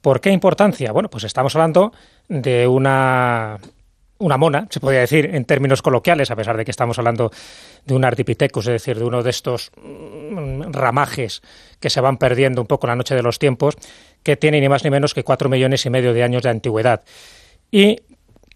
[0.00, 0.90] ¿Por qué importancia?
[0.90, 1.92] Bueno, pues estamos hablando
[2.28, 3.60] de una
[4.18, 7.30] una mona, se podría decir en términos coloquiales, a pesar de que estamos hablando
[7.84, 11.42] de un artipithecus, es decir, de uno de estos mm, ramajes
[11.80, 13.76] que se van perdiendo un poco en la noche de los tiempos,
[14.22, 17.02] que tiene ni más ni menos que cuatro millones y medio de años de antigüedad.
[17.70, 18.00] Y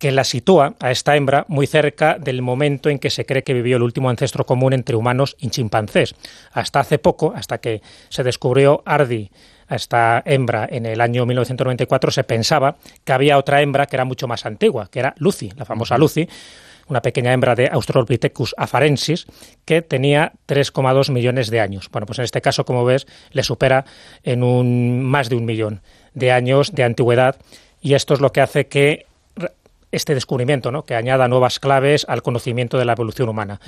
[0.01, 3.53] que la sitúa a esta hembra muy cerca del momento en que se cree que
[3.53, 6.14] vivió el último ancestro común entre humanos y chimpancés.
[6.53, 9.31] Hasta hace poco, hasta que se descubrió Ardi
[9.70, 14.04] a esta hembra en el año 1994, se pensaba que había otra hembra que era
[14.04, 16.28] mucho más antigua, que era Lucy, la famosa Lucy,
[16.88, 19.26] una pequeña hembra de Australopithecus afarensis
[19.64, 21.88] que tenía 3,2 millones de años.
[21.90, 23.85] Bueno, pues en este caso, como ves, le supera
[24.24, 25.83] en un más de un millón
[26.14, 27.37] de años de antigüedad
[27.80, 29.06] y esto es lo que hace que
[29.92, 30.85] este descubrimiento, ¿no?
[30.85, 33.61] que añada nuevas claves al conocimiento de la evolución humana.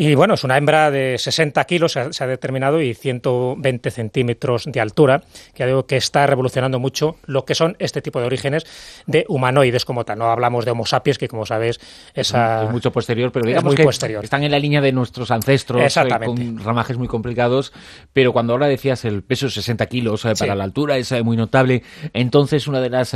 [0.00, 4.80] Y bueno, es una hembra de 60 kilos, se ha, determinado, y 120 centímetros de
[4.80, 8.64] altura, que digo que está revolucionando mucho lo que son este tipo de orígenes
[9.06, 10.18] de humanoides como tal.
[10.18, 11.80] No hablamos de Homo sapiens, que como sabes
[12.14, 12.32] es
[12.70, 13.82] mucho posterior, pero digamos que
[14.22, 17.74] están en la línea de nuestros ancestros, eh, con ramajes muy complicados.
[18.14, 21.22] Pero cuando ahora decías el peso de 60 kilos eh, para la altura es eh,
[21.22, 21.82] muy notable,
[22.14, 23.14] entonces una de las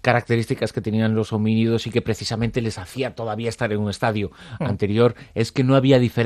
[0.00, 4.30] características que tenían los homínidos y que precisamente les hacía todavía estar en un estadio
[4.60, 4.64] mm.
[4.64, 6.19] anterior es que no había diferencia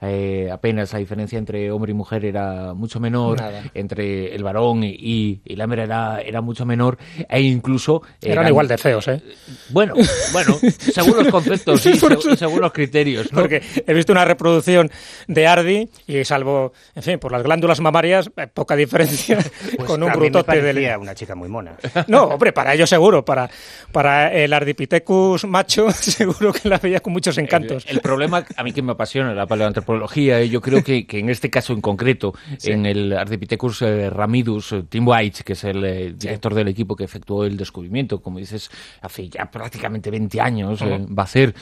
[0.00, 3.40] eh, apenas la diferencia entre hombre y mujer era mucho menor
[3.74, 8.78] entre el varón y, la hembra era, era mucho menor e incluso eran, igual de
[8.78, 9.22] feos eh
[9.70, 9.94] bueno
[10.32, 11.94] bueno según los conceptos y
[12.36, 14.90] según, los criterios porque he visto una reproducción
[15.28, 19.38] de Ardi y salvo en fin por las glándulas mamarias eh, poca diferencia
[19.76, 23.24] pues con un brutote de una chica muy mona no hombre para ellos seguro.
[23.24, 23.50] Para,
[23.92, 27.84] para el Ardipithecus macho, seguro que la veía con muchos encantos.
[27.88, 30.40] El, problema, a mí que me apasiona apasiona la paleoantropología.
[30.40, 30.48] ¿eh?
[30.48, 35.06] Yo creo que, en este caso en concreto, en el Ardipithecus eh, ramidus, eh, Tim
[35.06, 39.50] White, que es el director del equipo que efectuó el descubrimiento, como dices, hace ya
[39.50, 41.54] prácticamente 20 años, va a ser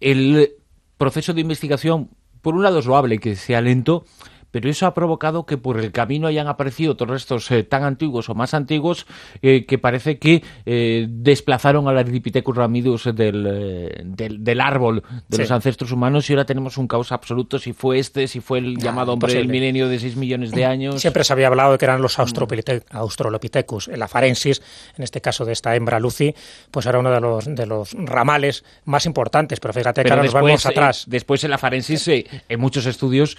[0.00, 0.50] el
[0.96, 2.10] proceso de investigación,
[2.42, 4.04] por un lado es loable que sea lento,
[4.50, 8.28] pero eso ha provocado que por el camino hayan aparecido otros restos eh, tan antiguos
[8.28, 9.06] o más antiguos
[9.42, 15.92] eh, que parece que eh, desplazaron al Ardipithecus ramidus del, del, árbol de los ancestros
[15.92, 19.34] humanos y ahora tenemos un caos absoluto si fue este, si fue el llamado hombre
[19.34, 21.00] del milenio de 6 millones de años.
[21.00, 24.62] Siempre se había hablado de que eran los Australopithecus, la farensis,
[24.96, 26.34] en este caso de esta hembra Lucy,
[26.70, 30.32] pues era uno de los, de los ramales más importantes, pero fíjate que ahora nos
[30.32, 31.04] vamos atrás.
[31.06, 33.36] después en la farensis, en muchos estudios,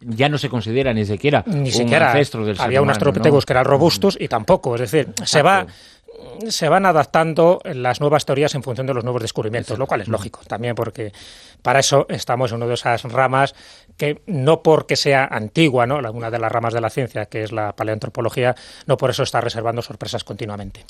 [0.00, 3.64] ya no se considera ni siquiera ni siquiera ancestro del Había unos tropetecos que eran
[3.64, 4.74] robustos y tampoco.
[4.74, 5.66] Es decir, se va
[6.48, 10.08] se van adaptando las nuevas teorías en función de los nuevos descubrimientos, lo cual es
[10.08, 11.12] lógico también porque
[11.62, 13.54] para eso estamos en una de esas ramas
[13.96, 15.98] que no porque sea antigua, ¿no?
[16.12, 18.54] una de las ramas de la ciencia, que es la paleoantropología,
[18.86, 20.84] no por eso está reservando sorpresas continuamente.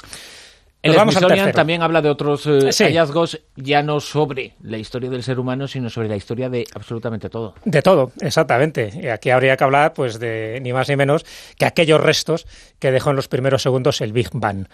[0.83, 5.39] El Smithsonian también habla de otros eh, hallazgos ya no sobre la historia del ser
[5.39, 7.55] humano, sino sobre la historia de absolutamente todo.
[7.65, 8.91] De todo, exactamente.
[8.95, 11.27] Y aquí habría que hablar pues de ni más ni menos
[11.59, 12.47] que aquellos restos
[12.79, 14.69] que dejó en los primeros segundos el Big Bang.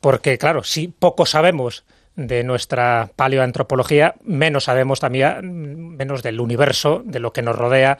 [0.00, 1.84] Porque claro, si poco sabemos
[2.16, 7.98] de nuestra paleoantropología, menos sabemos también, menos del universo, de lo que nos rodea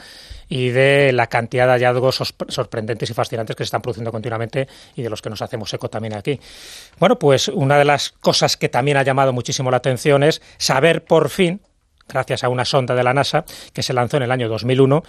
[0.49, 5.03] y de la cantidad de hallazgos sorprendentes y fascinantes que se están produciendo continuamente y
[5.03, 6.41] de los que nos hacemos eco también aquí.
[6.99, 11.05] Bueno, pues una de las cosas que también ha llamado muchísimo la atención es saber
[11.05, 11.61] por fin,
[12.09, 15.03] gracias a una sonda de la NASA que se lanzó en el año 2001,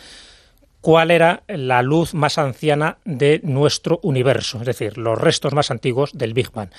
[0.82, 6.12] cuál era la luz más anciana de nuestro universo, es decir, los restos más antiguos
[6.14, 6.70] del Big Bang.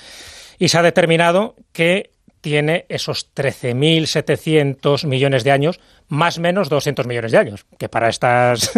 [0.57, 7.31] Y se ha determinado que tiene esos 13.700 millones de años, más menos 200 millones
[7.31, 8.71] de años, que para estas,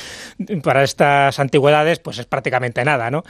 [0.62, 3.22] para estas antigüedades pues es prácticamente nada, ¿no?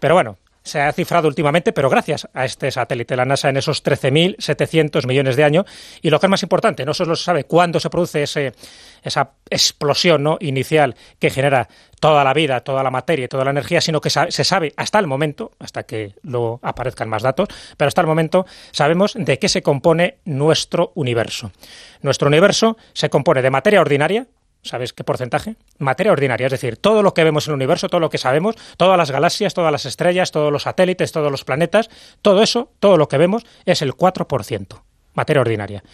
[0.00, 3.84] Pero bueno, se ha cifrado últimamente, pero gracias a este satélite la NASA en esos
[3.84, 5.66] 13.700 millones de años.
[6.00, 8.54] Y lo que es más importante, no solo se sabe cuándo se produce ese,
[9.02, 10.38] esa explosión ¿no?
[10.40, 11.68] inicial que genera
[12.00, 14.98] toda la vida, toda la materia y toda la energía, sino que se sabe hasta
[14.98, 19.48] el momento, hasta que luego aparezcan más datos, pero hasta el momento sabemos de qué
[19.48, 21.52] se compone nuestro universo.
[22.00, 24.26] Nuestro universo se compone de materia ordinaria,
[24.64, 25.56] ¿Sabes qué porcentaje?
[25.78, 28.56] Materia ordinaria, es decir, todo lo que vemos en el universo, todo lo que sabemos,
[28.78, 31.90] todas las galaxias, todas las estrellas, todos los satélites, todos los planetas,
[32.22, 35.84] todo eso, todo lo que vemos es el 4%, materia ordinaria.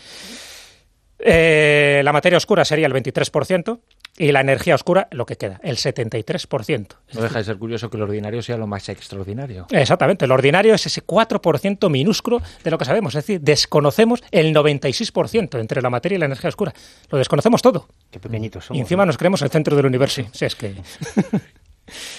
[1.18, 3.80] Eh, la materia oscura sería el 23%,
[4.20, 6.86] y la energía oscura, lo que queda, el 73%.
[7.14, 9.66] No deja de ser curioso que lo ordinario sea lo más extraordinario.
[9.70, 14.54] Exactamente, lo ordinario es ese 4% minúsculo de lo que sabemos, es decir, desconocemos el
[14.54, 16.74] 96% entre la materia y la energía oscura.
[17.08, 17.88] Lo desconocemos todo.
[18.10, 18.76] Qué pequeñitos somos.
[18.76, 20.22] Y encima nos creemos el centro del universo.
[20.32, 20.74] Sí, es que...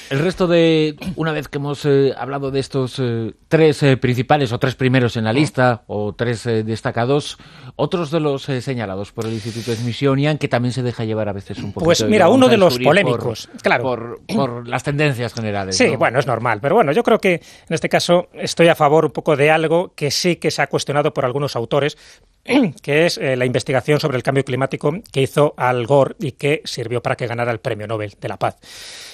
[0.09, 4.51] El resto de, una vez que hemos eh, hablado de estos eh, tres eh, principales
[4.51, 7.37] o tres primeros en la lista o tres destacados,
[7.75, 11.59] otros de los señalados por el Instituto Smithsonian que también se deja llevar a veces
[11.59, 11.85] un poco.
[11.85, 14.17] Pues mira, uno de los polémicos, claro.
[14.27, 15.77] Por, las tendencias generales.
[15.77, 19.05] Sí, bueno, es normal, pero bueno, yo creo que en este caso estoy a favor
[19.05, 21.97] un poco de algo que sí que se ha cuestionado por algunos autores,
[22.81, 27.01] que es la investigación sobre el cambio climático que hizo Al Gore y que sirvió
[27.01, 28.57] para que ganara el Premio Nobel de la Paz.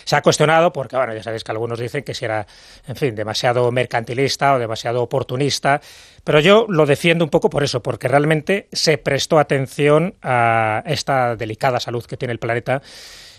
[0.07, 2.47] Se ha cuestionado porque, bueno, ya sabéis que algunos dicen que si era,
[2.87, 5.81] en fin, demasiado mercantilista o demasiado oportunista,
[6.23, 11.35] pero yo lo defiendo un poco por eso, porque realmente se prestó atención a esta
[11.35, 12.81] delicada salud que tiene el planeta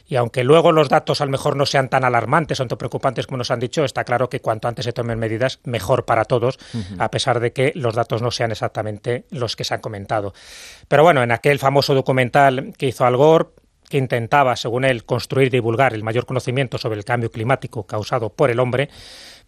[0.06, 3.26] y aunque luego los datos a lo mejor no sean tan alarmantes o tan preocupantes
[3.26, 6.58] como nos han dicho, está claro que cuanto antes se tomen medidas, mejor para todos,
[6.98, 10.34] a pesar de que los datos no sean exactamente los que se han comentado.
[10.86, 13.46] Pero bueno, en aquel famoso documental que hizo Al Gore,
[13.88, 18.30] que intentaba, según él, construir y divulgar el mayor conocimiento sobre el cambio climático causado
[18.30, 18.88] por el hombre,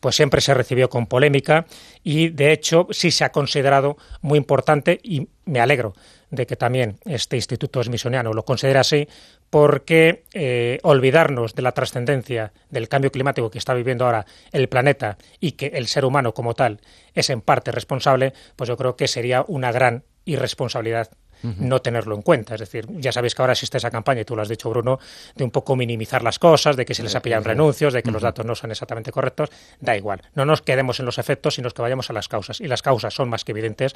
[0.01, 1.67] pues siempre se recibió con polémica
[2.03, 5.95] y, de hecho, sí se ha considerado muy importante y me alegro
[6.31, 9.09] de que también este Instituto Smithsoniano lo considere así,
[9.51, 15.19] porque eh, olvidarnos de la trascendencia del cambio climático que está viviendo ahora el planeta
[15.41, 16.81] y que el ser humano como tal
[17.15, 21.11] es en parte responsable, pues yo creo que sería una gran irresponsabilidad
[21.43, 22.55] no tenerlo en cuenta.
[22.55, 24.99] Es decir, ya sabéis que ahora existe esa campaña, y tú lo has dicho, Bruno,
[25.35, 28.11] de un poco minimizar las cosas, de que se les ha pillado renuncios, de que
[28.11, 29.49] los datos no son exactamente correctos.
[29.81, 30.23] Da igual.
[30.35, 32.61] No nos quedemos en los efectos, sino que vayamos a las causas.
[32.61, 33.95] Y las causas son más que evidentes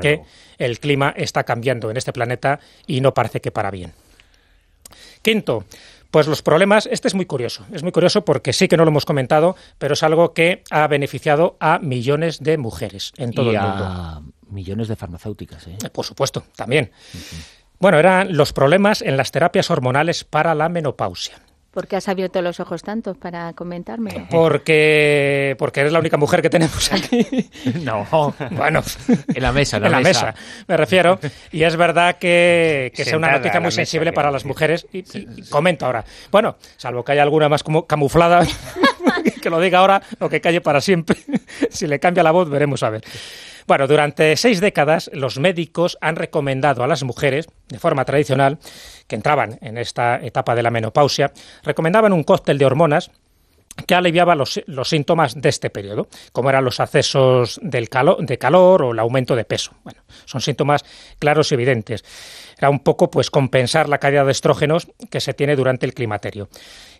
[0.00, 0.22] que
[0.58, 3.92] el clima está cambiando en este planeta y no parece que para bien.
[5.22, 5.64] Quinto,
[6.10, 8.90] pues los problemas, este es muy curioso, es muy curioso porque sí que no lo
[8.90, 13.60] hemos comentado, pero es algo que ha beneficiado a millones de mujeres en todo el
[13.60, 15.66] mundo millones de farmacéuticas.
[15.66, 15.76] ¿eh?
[15.92, 16.90] Por supuesto, también.
[17.78, 21.34] Bueno, eran los problemas en las terapias hormonales para la menopausia.
[21.72, 24.26] ¿Por qué has abierto los ojos tantos para comentármelo?
[24.30, 27.50] Porque, porque eres la única mujer que tenemos aquí.
[27.82, 28.06] No.
[28.52, 28.82] Bueno,
[29.34, 30.34] en la mesa, en la, en la mesa.
[30.66, 31.20] me refiero.
[31.52, 34.86] Y es verdad que, que sea una noticia muy sensible para las mujeres.
[34.90, 36.02] Y, y- y comento ahora.
[36.32, 38.46] Bueno, salvo que haya alguna más como camuflada,
[39.42, 41.18] que lo diga ahora o que calle para siempre.
[41.68, 43.04] si le cambia la voz, veremos a ver.
[43.66, 48.58] Bueno, durante seis décadas los médicos han recomendado a las mujeres, de forma tradicional,
[49.08, 51.32] que entraban en esta etapa de la menopausia,
[51.64, 53.10] recomendaban un cóctel de hormonas
[53.86, 57.88] que aliviaba los, síntomas de este periodo, como eran los accesos del
[58.20, 59.72] de calor o el aumento de peso.
[59.84, 60.84] Bueno, son síntomas
[61.18, 62.04] claros y evidentes.
[62.58, 66.48] Era un poco pues compensar la caída de estrógenos que se tiene durante el climaterio.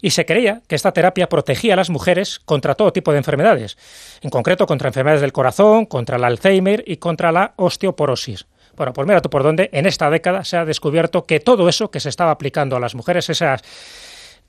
[0.02, 3.78] Y se creía que esta terapia protegía a las mujeres contra todo tipo de enfermedades,
[4.20, 8.46] en concreto contra enfermedades del corazón, contra el Alzheimer y contra la osteoporosis.
[8.76, 11.90] Bueno, pues mira tú por dónde en esta década se ha descubierto que todo eso
[11.90, 13.62] que se estaba aplicando a las mujeres, esas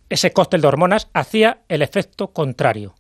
[0.10, 2.96] ese cóctel de hormonas hacía el efecto contrario.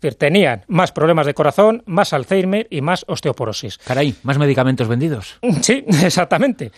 [0.00, 3.78] Tenían más problemas de corazón, más Alzheimer y más osteoporosis.
[3.78, 5.38] Caray, más medicamentos vendidos.
[5.62, 6.72] Sí, exactamente.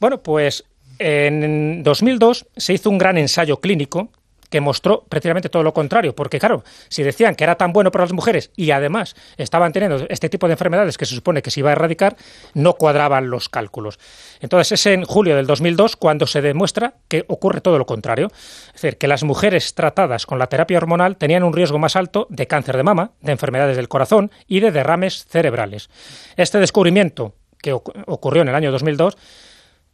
[0.00, 0.64] Bueno, pues
[0.98, 4.10] en 2002 se hizo un gran ensayo clínico
[4.54, 8.04] que mostró precisamente todo lo contrario, porque claro, si decían que era tan bueno para
[8.04, 11.58] las mujeres y además estaban teniendo este tipo de enfermedades que se supone que se
[11.58, 12.14] iba a erradicar,
[12.54, 13.98] no cuadraban los cálculos.
[14.38, 18.28] Entonces es en julio del 2002 cuando se demuestra que ocurre todo lo contrario,
[18.68, 22.28] es decir, que las mujeres tratadas con la terapia hormonal tenían un riesgo más alto
[22.30, 25.90] de cáncer de mama, de enfermedades del corazón y de derrames cerebrales.
[26.36, 29.16] Este descubrimiento que oc- ocurrió en el año 2002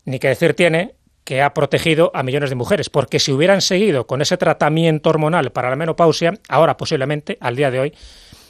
[0.05, 0.97] ni que decir tiene
[1.31, 5.53] que ha protegido a millones de mujeres, porque si hubieran seguido con ese tratamiento hormonal
[5.53, 7.95] para la menopausia, ahora posiblemente, al día de hoy,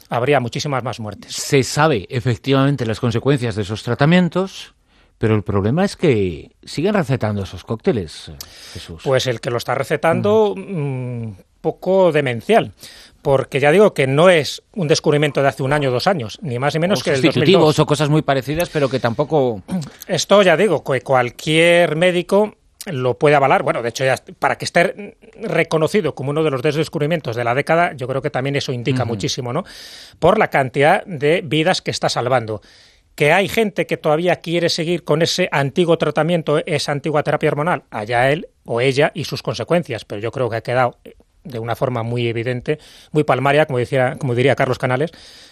[0.09, 1.35] habría muchísimas más muertes.
[1.35, 4.73] Se sabe efectivamente las consecuencias de esos tratamientos,
[5.19, 8.31] pero el problema es que siguen recetando esos cócteles,
[8.73, 9.03] Jesús.
[9.03, 12.71] Pues el que lo está recetando, mm, poco demencial.
[13.21, 16.39] Porque ya digo que no es un descubrimiento de hace un año o dos años,
[16.41, 17.79] ni más ni menos o que el sustitutivos 2002.
[17.79, 19.61] o cosas muy parecidas, pero que tampoco...
[20.07, 23.63] Esto ya digo, que cualquier médico lo puede avalar.
[23.63, 27.53] Bueno, de hecho, ya para que esté reconocido como uno de los descubrimientos de la
[27.53, 29.63] década, yo creo que también eso indica muchísimo, ¿no?
[30.19, 32.61] Por la cantidad de vidas que está salvando.
[33.15, 37.83] Que hay gente que todavía quiere seguir con ese antiguo tratamiento, esa antigua terapia hormonal,
[37.91, 40.97] allá él o ella y sus consecuencias, pero yo creo que ha quedado
[41.43, 42.79] de una forma muy evidente,
[43.11, 45.11] muy palmaria, como, decía, como diría Carlos Canales,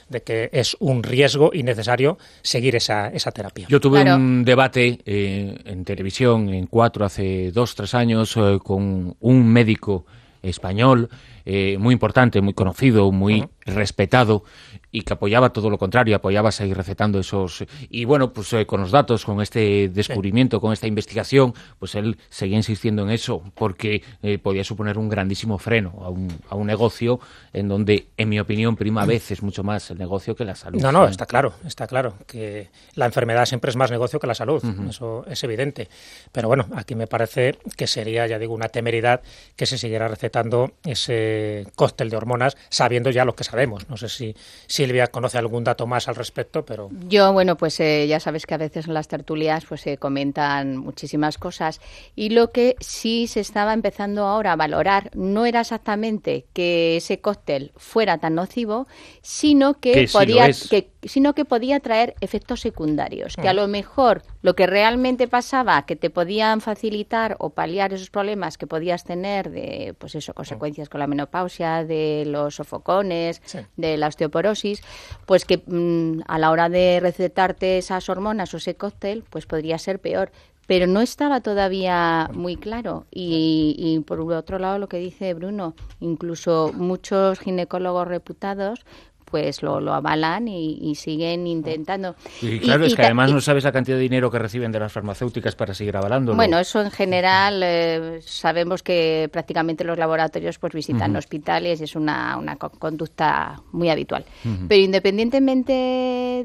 [0.10, 3.68] de que es un riesgo innecesario seguir esa, esa terapia.
[3.70, 4.18] Yo tuve Claro.
[4.18, 10.06] un debate eh, en televisión, en cuatro, hace dos, tres años, eh, con un médico
[10.42, 11.10] español
[11.46, 14.44] eh, muy importante, muy conocido, muy respetado
[14.92, 17.64] y que apoyaba todo lo contrario, apoyaba seguir recetando esos...
[17.90, 22.18] Y bueno, pues eh, con los datos, con este descubrimiento, con esta investigación, pues él
[22.30, 26.68] seguía insistiendo en eso porque eh, podía suponer un grandísimo freno a un, a un
[26.68, 27.20] negocio
[27.54, 30.82] en donde, en mi opinión, prima a veces mucho más el negocio que la salud.
[30.82, 34.36] No, no, está claro, está claro que la enfermedad siempre es más negocio que la
[34.36, 35.88] salud, eso es evidente.
[36.32, 39.22] Pero bueno, aquí me parece que sería, ya digo, una temeridad
[39.56, 43.59] que se siguiera recetando ese cóctel de hormonas sabiendo ya lo que sabemos.
[43.68, 44.36] No sé si
[44.68, 48.54] Silvia conoce algún dato más al respecto, pero Yo, bueno, pues eh, ya sabes que
[48.54, 51.82] a veces en las tertulias pues se comentan muchísimas cosas
[52.16, 57.20] y lo que sí se estaba empezando ahora a valorar no era exactamente que ese
[57.20, 58.88] cóctel fuera tan nocivo,
[59.22, 64.56] sino que, podía que sino que podía traer efectos secundarios, que a lo mejor lo
[64.56, 69.96] que realmente pasaba, que te podían facilitar o paliar esos problemas que podías tener de,
[69.98, 73.60] pues eso, consecuencias con la menopausia, de los sofocones, Sí.
[73.78, 74.82] de la osteoporosis,
[75.26, 79.78] pues que mm, a la hora de recetarte esas hormonas o ese cóctel, pues podría
[79.78, 80.32] ser peor.
[80.68, 83.08] Pero no estaba todavía muy claro.
[83.10, 88.86] Y, y por otro lado, lo que dice Bruno, incluso muchos ginecólogos reputados
[89.30, 92.16] pues lo, lo avalan y, y siguen intentando.
[92.42, 94.92] Y claro, es que además no sabes la cantidad de dinero que reciben de las
[94.92, 96.36] farmacéuticas para seguir avalándolo.
[96.36, 101.96] Bueno, eso en general eh, sabemos que prácticamente los laboratorios pues visitan hospitales y es
[101.96, 104.26] una, una co- conducta muy habitual.
[104.68, 105.74] Pero independientemente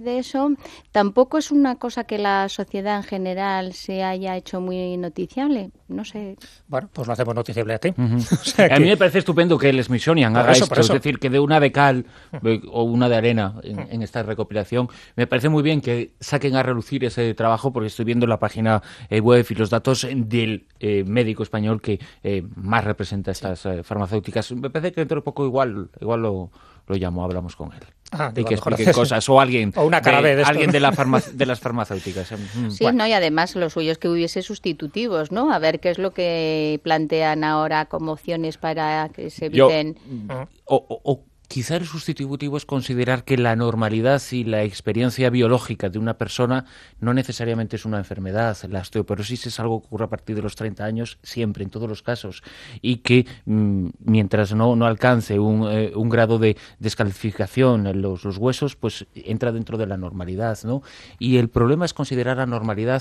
[0.02, 0.50] de eso,
[0.92, 5.70] tampoco es una cosa que la sociedad en general se haya hecho muy noticiable.
[5.86, 6.36] No sé.
[6.66, 7.88] bueno, pues lo hacemos noticiable a ti.
[7.88, 8.16] Ujú.
[8.34, 10.88] O sea A mí me parece estupendo que el Smithsonian Por haga eso, esto, es
[10.88, 12.06] decir, que de una de cal
[12.70, 14.88] o una de arena en, en esta recopilación.
[15.16, 18.82] Me parece muy bien que saquen a relucir ese trabajo porque estoy viendo la página
[19.10, 23.82] eh, web y los datos del eh, médico español que eh, más representa estas eh,
[23.82, 24.52] farmacéuticas.
[24.52, 26.50] Me parece que dentro de poco igual, igual lo,
[26.86, 27.80] lo llamo, hablamos con él.
[28.12, 28.56] Ah, y que
[28.92, 30.72] cosas o alguien O una cara de esto, alguien ¿no?
[30.74, 32.70] de, la farma- de las farmacéuticas Mm.
[32.70, 33.06] Sí, ¿no?
[33.06, 35.52] Y además lo suyo es que hubiese sustitutivos, ¿no?
[35.52, 39.98] A ver qué es lo que plantean ahora como opciones para que se Yo- eviten.
[40.66, 41.24] o, o- o
[41.54, 46.64] quizá el sustitutivo es considerar que la normalidad y la experiencia biológica de una persona
[46.98, 48.58] no necesariamente es una enfermedad.
[48.68, 51.88] La osteoporosis es algo que ocurre a partir de los 30 años, siempre, en todos
[51.88, 52.42] los casos,
[52.82, 58.36] y que mm, mientras no, no alcance un, eh, grado de descalificación en los, los
[58.36, 60.82] huesos, pues entra dentro de la normalidad, ¿no?
[61.20, 63.00] Y el problema es considerar la normalidad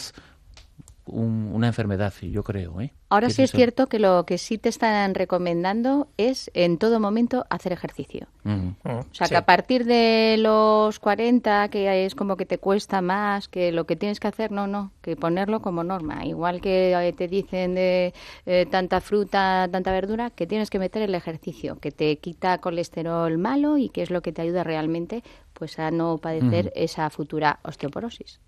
[1.06, 2.94] un- una enfermedad, yo creo, ¿eh?
[3.10, 7.46] Ahora sí es cierto que lo que sí te están recomendando es en todo momento
[7.50, 8.26] hacer ejercicio.
[8.44, 9.32] Mm, O sea, sí.
[9.32, 13.86] que a partir de los 40, que es como que te cuesta más, que lo
[13.86, 16.26] que tienes que hacer, no, no, que ponerlo como norma.
[16.26, 18.14] Igual que eh, te dicen de
[18.48, 23.38] eh, tanta fruta, tanta verdura, que tienes que meter el ejercicio, que te quita colesterol
[23.38, 25.24] malo y que es lo que te ayuda realmente
[25.54, 28.40] pues a no padecer esa futura osteoporosis.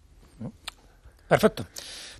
[1.28, 1.66] Perfecto.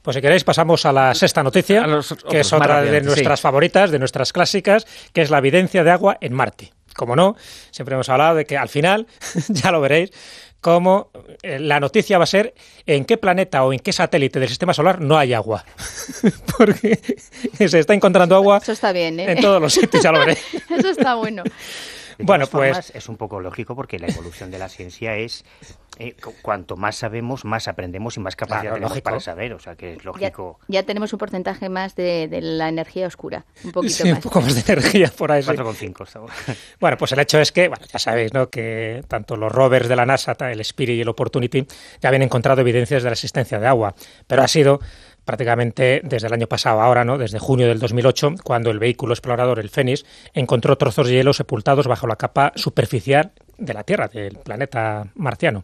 [0.06, 3.44] Pues si queréis pasamos a la sexta noticia, los que es otra de nuestras sí.
[3.44, 6.74] favoritas, de nuestras clásicas, que es la evidencia de agua en Marte.
[6.94, 7.36] Como no,
[7.72, 9.08] siempre hemos hablado de que al final,
[9.50, 10.12] ya lo veréis,
[10.62, 11.10] cómo
[11.42, 12.54] eh, la noticia va a ser
[12.86, 15.66] en qué planeta o en qué satélite del sistema solar no hay agua.
[16.58, 17.00] Porque
[17.56, 19.32] se está encontrando agua Eso está bien, ¿eh?
[19.32, 20.40] en todos los sitios, ya lo veréis.
[20.70, 21.42] Eso está bueno.
[22.20, 25.46] Bueno, pues- formas, es un poco lógico porque la evolución de la ciencia es
[25.98, 29.04] eh, cu- cuanto más sabemos, más aprendemos y más capacidad Claro, tenemos lógico.
[29.06, 29.54] para saber.
[29.54, 30.60] O sea que es lógico.
[30.68, 34.24] ya tenemos un porcentaje más de, de la energía oscura, un poquito Sí, un más.
[34.24, 35.42] poco más de energía por ahí.
[35.44, 35.50] sí.
[35.50, 36.32] 4,5 estamos.
[36.80, 38.50] Bueno, pues el hecho es que, bueno, ya sabéis, ¿no?
[38.50, 41.66] Que tanto los rovers de la NASA, el Spirit y el Opportunity,
[42.02, 43.96] ya habían encontrado evidencias de la existencia de agua,
[44.28, 44.80] pero ha sido
[45.26, 47.18] prácticamente desde el año pasado, ahora, ¿no?
[47.18, 51.88] Desde junio del 2008, cuando el vehículo explorador, el Fénix, encontró trozos de hielo sepultados
[51.88, 55.64] bajo la capa superficial de la Tierra, del planeta marciano.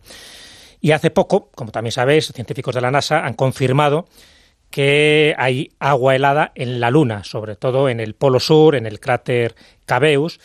[0.81, 4.07] Y hace poco, como también sabéis, científicos de la NASA han confirmado
[4.71, 8.99] que hay agua helada en la Luna, sobre todo en el Polo Sur, en el
[8.99, 9.53] cráter
[9.85, 10.39] Cabeus,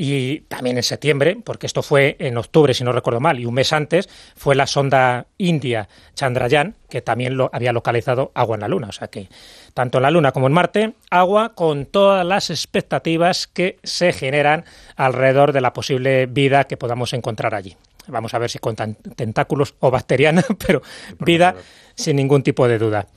[0.00, 3.54] y también en septiembre, porque esto fue en octubre, si no recuerdo mal, y un
[3.54, 8.68] mes antes fue la sonda india Chandrayaan, que también lo había localizado agua en la
[8.68, 8.86] Luna.
[8.90, 9.28] O sea que
[9.74, 14.64] tanto en la Luna como en Marte, agua con todas las expectativas que se generan
[14.94, 17.76] alrededor de la posible vida que podamos encontrar allí.
[18.06, 20.80] Vamos a ver si con tentáculos o bacteriana, pero
[21.18, 21.56] vida
[21.96, 23.08] sin ningún tipo de duda.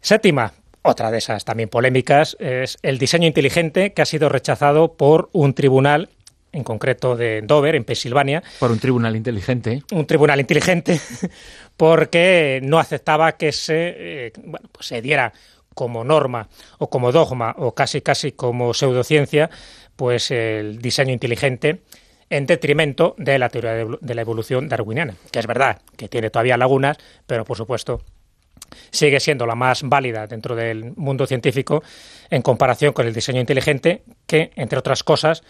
[0.00, 0.52] Séptima,
[0.88, 5.54] otra de esas también polémicas, es el diseño inteligente que ha sido rechazado por un
[5.54, 6.08] tribunal,
[6.52, 9.82] en concreto de Dover, en Pensilvania, Por un tribunal inteligente.
[9.92, 11.00] un tribunal inteligente,
[11.76, 13.94] porque no aceptaba que se,
[14.26, 15.32] eh, bueno, pues se diera
[15.74, 19.50] como norma o como dogma o casi casi como pseudociencia,
[19.94, 21.82] pues el diseño inteligente
[22.30, 26.56] en detrimento de la teoría de la evolución darwiniana, que es verdad que tiene todavía
[26.56, 28.02] lagunas, pero por supuesto
[28.90, 31.82] sigue siendo la más válida dentro del mundo científico
[32.30, 35.42] en comparación con el diseño inteligente, que, entre otras cosas,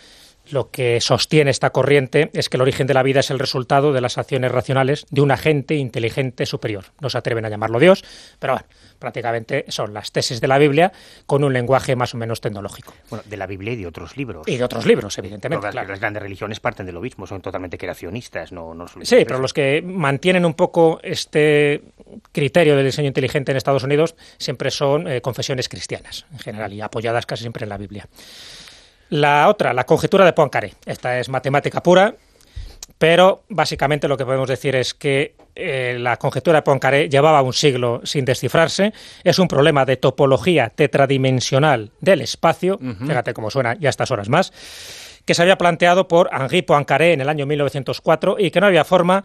[0.51, 3.92] lo que sostiene esta corriente es que el origen de la vida es el resultado
[3.92, 6.86] de las acciones racionales de un agente inteligente superior.
[7.01, 8.05] No se atreven a llamarlo Dios,
[8.38, 8.66] pero bueno,
[8.99, 10.92] prácticamente son las tesis de la Biblia
[11.26, 12.94] con un lenguaje más o menos tecnológico.
[13.11, 14.46] Bueno, de la Biblia y de otros libros.
[14.46, 15.61] Y de otros libros, evidentemente.
[15.61, 15.88] Todas claro.
[15.88, 19.42] las grandes religiones parten de lo mismo, son totalmente creacionistas, no, no Sí, pero eso.
[19.42, 21.82] los que mantienen un poco este
[22.32, 26.80] criterio del diseño inteligente en Estados Unidos siempre son eh, confesiones cristianas, en general, y
[26.80, 28.09] apoyadas casi siempre en la Biblia.
[29.11, 30.74] La otra, la conjetura de Poincaré.
[30.84, 32.14] Esta es matemática pura,
[32.98, 37.52] pero básicamente lo que podemos decir es que eh, la conjetura de Poincaré llevaba un
[37.52, 38.92] siglo sin descifrarse.
[39.24, 42.78] Es un problema de topología tetradimensional del espacio.
[42.78, 44.52] Fíjate cómo suena ya a estas horas más
[45.28, 48.82] que se había planteado por Henri Poincaré en el año 1904 y que no había
[48.82, 49.24] forma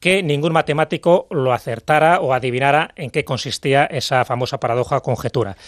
[0.00, 5.58] que ningún matemático lo acertara o adivinara en qué consistía esa famosa paradoja conjetura.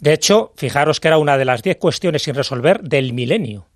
[0.00, 3.66] De hecho, fijaros que era una de las diez cuestiones sin resolver del milenio.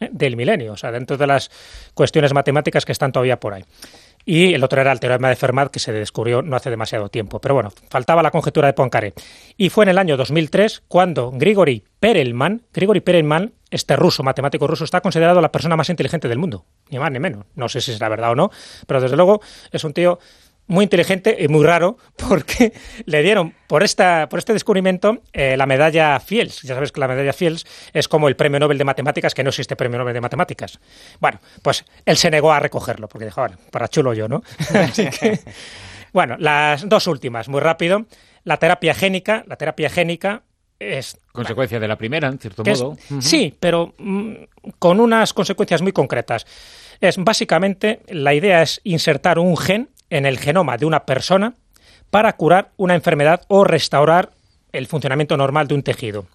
[0.00, 0.08] ¿eh?
[0.10, 1.50] Del milenio, o sea, dentro de las
[1.94, 3.64] cuestiones matemáticas que están todavía por ahí.
[4.24, 7.40] Y el otro era el teorema de Fermat, que se descubrió no hace demasiado tiempo.
[7.40, 9.14] Pero bueno, faltaba la conjetura de Poincaré.
[9.56, 14.84] Y fue en el año 2003 cuando Grigori Perelman, Grigori Perelman, este ruso, matemático ruso,
[14.84, 16.66] está considerado la persona más inteligente del mundo.
[16.90, 17.46] Ni más ni menos.
[17.54, 18.50] No sé si es la verdad o no,
[18.86, 19.40] pero desde luego
[19.72, 20.18] es un tío
[20.68, 22.72] muy inteligente y muy raro porque
[23.04, 26.62] le dieron por esta por este descubrimiento eh, la medalla Fields.
[26.62, 29.48] Ya sabes que la medalla Fields es como el premio Nobel de matemáticas que no
[29.48, 30.78] existe premio Nobel de matemáticas.
[31.20, 34.42] Bueno, pues él se negó a recogerlo porque dijo, bueno, para chulo yo, ¿no?
[34.74, 35.40] Así que
[36.12, 38.06] bueno, las dos últimas, muy rápido.
[38.44, 40.42] La terapia génica, la terapia génica
[40.78, 41.18] es...
[41.32, 42.96] Consecuencia de la primera, en cierto modo.
[43.20, 44.32] Sí, pero mm,
[44.78, 46.46] con unas consecuencias muy concretas.
[47.00, 51.54] Es básicamente, la idea es insertar un gen en el genoma de una persona
[52.10, 54.30] para curar una enfermedad o restaurar
[54.72, 56.26] el funcionamiento normal de un tejido.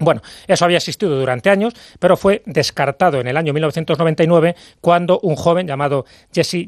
[0.00, 5.36] Bueno, eso había existido durante años, pero fue descartado en el año 1999 cuando un
[5.36, 6.66] joven llamado Jesse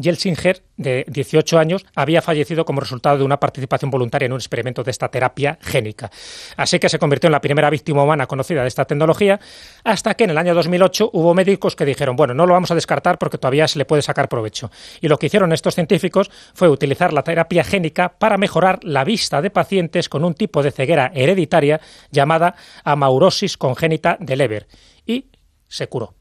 [0.00, 4.82] Jelsinger, de 18 años, había fallecido como resultado de una participación voluntaria en un experimento
[4.82, 6.10] de esta terapia génica.
[6.56, 9.38] Así que se convirtió en la primera víctima humana conocida de esta tecnología,
[9.84, 12.74] hasta que en el año 2008 hubo médicos que dijeron, bueno, no lo vamos a
[12.74, 14.72] descartar porque todavía se le puede sacar provecho.
[15.00, 19.40] Y lo que hicieron estos científicos fue utilizar la terapia génica para mejorar la vista
[19.40, 21.80] de pacientes con un tipo de ceguera hereditaria
[22.10, 24.68] llamada amaurosis congénita de Leber
[25.06, 25.26] y
[25.68, 26.14] se curó.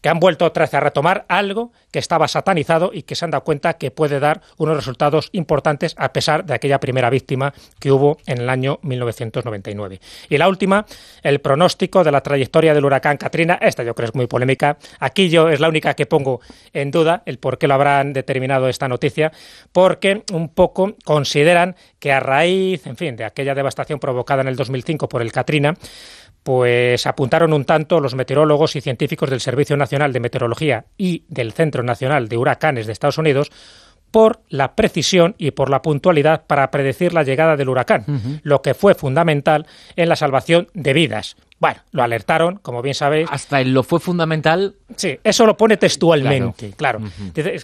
[0.00, 3.30] Que han vuelto otra vez a retomar algo que estaba satanizado y que se han
[3.30, 7.90] dado cuenta que puede dar unos resultados importantes a pesar de aquella primera víctima que
[7.90, 10.00] hubo en el año 1999.
[10.28, 10.86] Y la última,
[11.22, 13.58] el pronóstico de la trayectoria del huracán Katrina.
[13.60, 14.78] Esta yo creo es muy polémica.
[15.00, 16.40] Aquí yo es la única que pongo
[16.72, 19.32] en duda el por qué lo habrán determinado esta noticia,
[19.72, 24.56] porque un poco consideran que a raíz, en fin, de aquella devastación provocada en el
[24.56, 25.74] 2005 por el Katrina,
[26.48, 31.52] pues apuntaron un tanto los meteorólogos y científicos del Servicio Nacional de Meteorología y del
[31.52, 33.50] Centro Nacional de Huracanes de Estados Unidos
[34.10, 38.74] por la precisión y por la puntualidad para predecir la llegada del huracán, lo que
[38.74, 41.36] fue fundamental en la salvación de vidas.
[41.60, 43.28] Bueno, lo alertaron, como bien sabéis.
[43.32, 44.76] Hasta en lo fue fundamental.
[44.96, 47.00] Sí, eso lo pone textualmente, claro.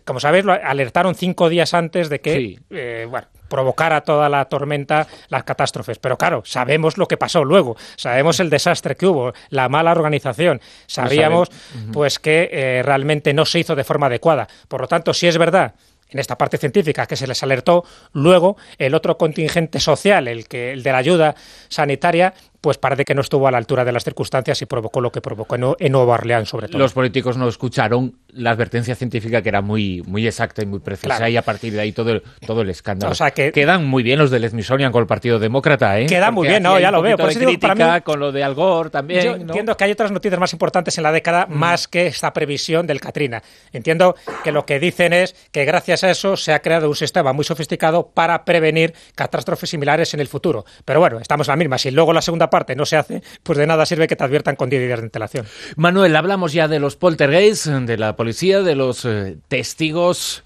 [0.04, 5.06] Como sabéis, lo alertaron cinco días antes de que, eh, bueno, provocara toda la tormenta,
[5.28, 5.98] las catástrofes.
[6.00, 10.60] Pero claro, sabemos lo que pasó luego, sabemos el desastre que hubo, la mala organización,
[10.86, 11.50] sabíamos
[11.92, 14.48] pues que eh, realmente no se hizo de forma adecuada.
[14.66, 15.74] Por lo tanto, si es verdad
[16.10, 20.72] en esta parte científica que se les alertó, luego el otro contingente social, el que
[20.72, 21.34] el de la ayuda
[21.68, 22.34] sanitaria,
[22.64, 25.20] pues parece que no estuvo a la altura de las circunstancias y provocó lo que
[25.20, 26.78] provocó en, Nueva Orleans, sobre todo.
[26.78, 31.28] Los políticos no escucharon la advertencia científica que era muy, muy exacta y muy precisa
[31.28, 33.12] y a partir de ahí todo el, todo el escándalo.
[33.12, 36.06] O sea que, Quedan muy bien los del Smithsonian con el Partido Demócrata, ¿eh?
[36.06, 37.18] Quedan muy bien, no, ya lo veo.
[37.18, 39.22] Por eso digo, para con lo de Al Gore también.
[39.22, 41.54] Yo entiendo que hay otras noticias más importantes en la década mm.
[41.54, 43.42] más que esta previsión del Katrina.
[43.74, 47.34] Entiendo que lo que dicen es que gracias a eso se ha creado un sistema
[47.34, 50.64] muy sofisticado para prevenir catástrofes similares en el futuro.
[50.86, 51.76] Pero bueno, estamos en la misma.
[51.76, 54.54] Si luego la segunda parte no se hace, pues de nada sirve que te adviertan
[54.54, 55.44] con 10 días de antelación.
[55.74, 60.44] Manuel, hablamos ya de los poltergeists, de la policía, de los eh, testigos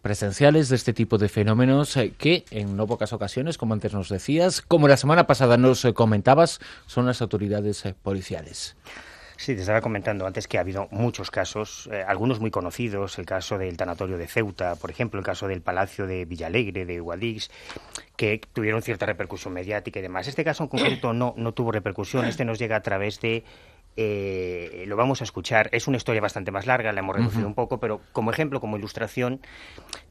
[0.00, 4.08] presenciales de este tipo de fenómenos eh, que en no pocas ocasiones, como antes nos
[4.08, 8.76] decías, como la semana pasada nos eh, comentabas, son las autoridades policiales.
[9.40, 13.56] Sí, te estaba comentando antes que ha habido muchos casos, algunos muy conocidos, el caso
[13.56, 17.50] del tanatorio de Ceuta, por ejemplo, el caso del Palacio de Villalegre, de Guadix,
[18.16, 20.28] que tuvieron cierta repercusión mediática y demás.
[20.28, 23.42] Este caso en concreto no, no tuvo repercusión, este nos llega a través de
[23.96, 25.68] eh, lo vamos a escuchar.
[25.72, 28.76] Es una historia bastante más larga, la hemos reducido un poco, pero como ejemplo, como
[28.76, 29.40] ilustración,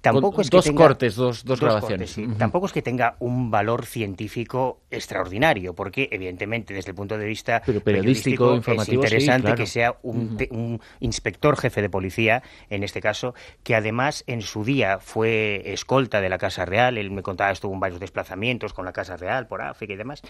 [0.02, 2.16] tampoco es que dos tenga, cortes, dos, dos, grabaciones.
[2.38, 7.62] Tampoco es que tenga un valor científico extraordinario, porque evidentemente desde el punto de vista
[7.62, 13.34] periodístico, informativo, es interesante que sea un, un, inspector jefe de policía, en este caso,
[13.64, 16.98] que además en su día fue escolta de la Casa Real.
[16.98, 20.22] Él me contaba estuvo en varios desplazamientos con la Casa Real por África y demás.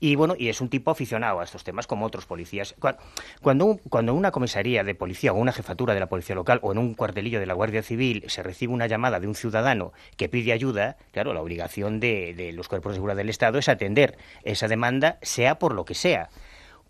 [0.00, 2.74] Y bueno, y es un tipo aficionado a estos temas, como otros policías
[3.40, 6.78] cuando, cuando una comisaría de policía o una jefatura de la policía local o en
[6.78, 10.52] un cuartelillo de la Guardia Civil se recibe una llamada de un ciudadano que pide
[10.52, 15.18] ayuda, claro, la obligación de los cuerpos de seguridad del Estado es atender esa demanda,
[15.22, 16.30] sea por lo que sea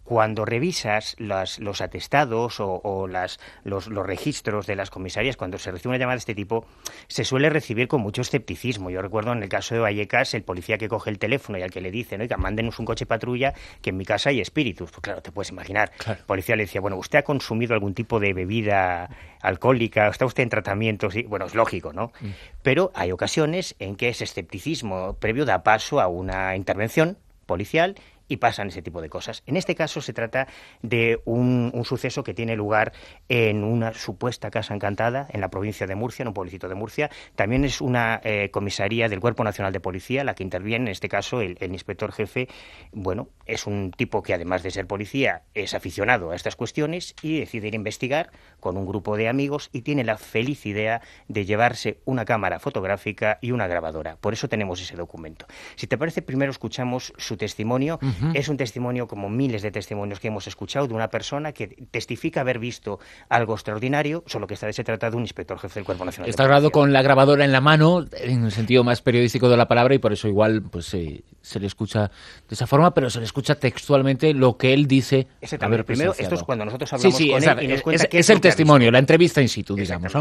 [0.04, 5.98] cuando revisas los atestados o, las, los, registros de las comisarías, cuando se recibe una
[5.98, 6.66] llamada de este tipo,
[7.08, 8.90] se suele recibir con mucho escepticismo.
[8.90, 11.70] Yo recuerdo en el caso de Vallecas, el policía que coge el teléfono y al
[11.70, 14.90] que le dice, oiga, mándenos un coche patrulla, que en mi casa hay espíritus.
[14.90, 15.92] Pues claro, te puedes imaginar.
[16.06, 19.08] El policía le decía, bueno, ¿usted ha consumido algún tipo de bebida
[19.40, 20.08] alcohólica?
[20.08, 21.10] ¿Está usted en tratamiento?
[21.10, 22.12] Sí, bueno, es lógico, ¿no?
[22.20, 22.28] Mm.
[22.62, 27.96] Pero hay ocasiones en que ese escepticismo previo da paso a una intervención policial
[28.32, 29.42] y pasan ese tipo de cosas.
[29.44, 30.48] En este caso se trata
[30.80, 32.94] de un, suceso que tiene lugar
[33.28, 37.10] en una supuesta casa encantada en la provincia de Murcia, en un pueblecito de Murcia.
[37.34, 41.10] También es una eh, comisaría del Cuerpo Nacional de Policía la que interviene, en este
[41.10, 42.48] caso el, inspector jefe,
[42.92, 47.40] bueno, es un tipo que además de ser policía es aficionado a estas cuestiones y
[47.40, 48.30] decide ir a investigar
[48.60, 53.38] con un grupo de amigos y tiene la feliz idea de llevarse una cámara fotográfica
[53.42, 54.16] y una grabadora.
[54.16, 55.46] Por eso tenemos ese documento.
[55.76, 57.98] Si te parece, primero escuchamos su testimonio
[58.34, 62.40] Es un testimonio, como miles de testimonios que hemos escuchado, de una persona que testifica
[62.40, 65.84] haber visto algo extraordinario, solo que esta vez se trata de un inspector jefe del
[65.84, 66.28] Cuerpo Nacional.
[66.30, 69.68] Está grabado con la grabadora en la mano, en el sentido más periodístico de la
[69.68, 72.10] palabra, y por eso igual pues se le escucha
[72.48, 75.26] de esa forma, pero se le escucha textualmente lo que él dice
[75.60, 78.40] haber Primero, esto es cuando nosotros hablamos con él y nos cuenta es, es el
[78.40, 80.12] testimonio, la entrevista in situ, digamos.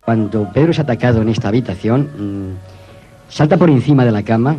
[0.00, 4.56] Cuando Pedro es atacado en esta habitación, mm, salta por encima de la cama,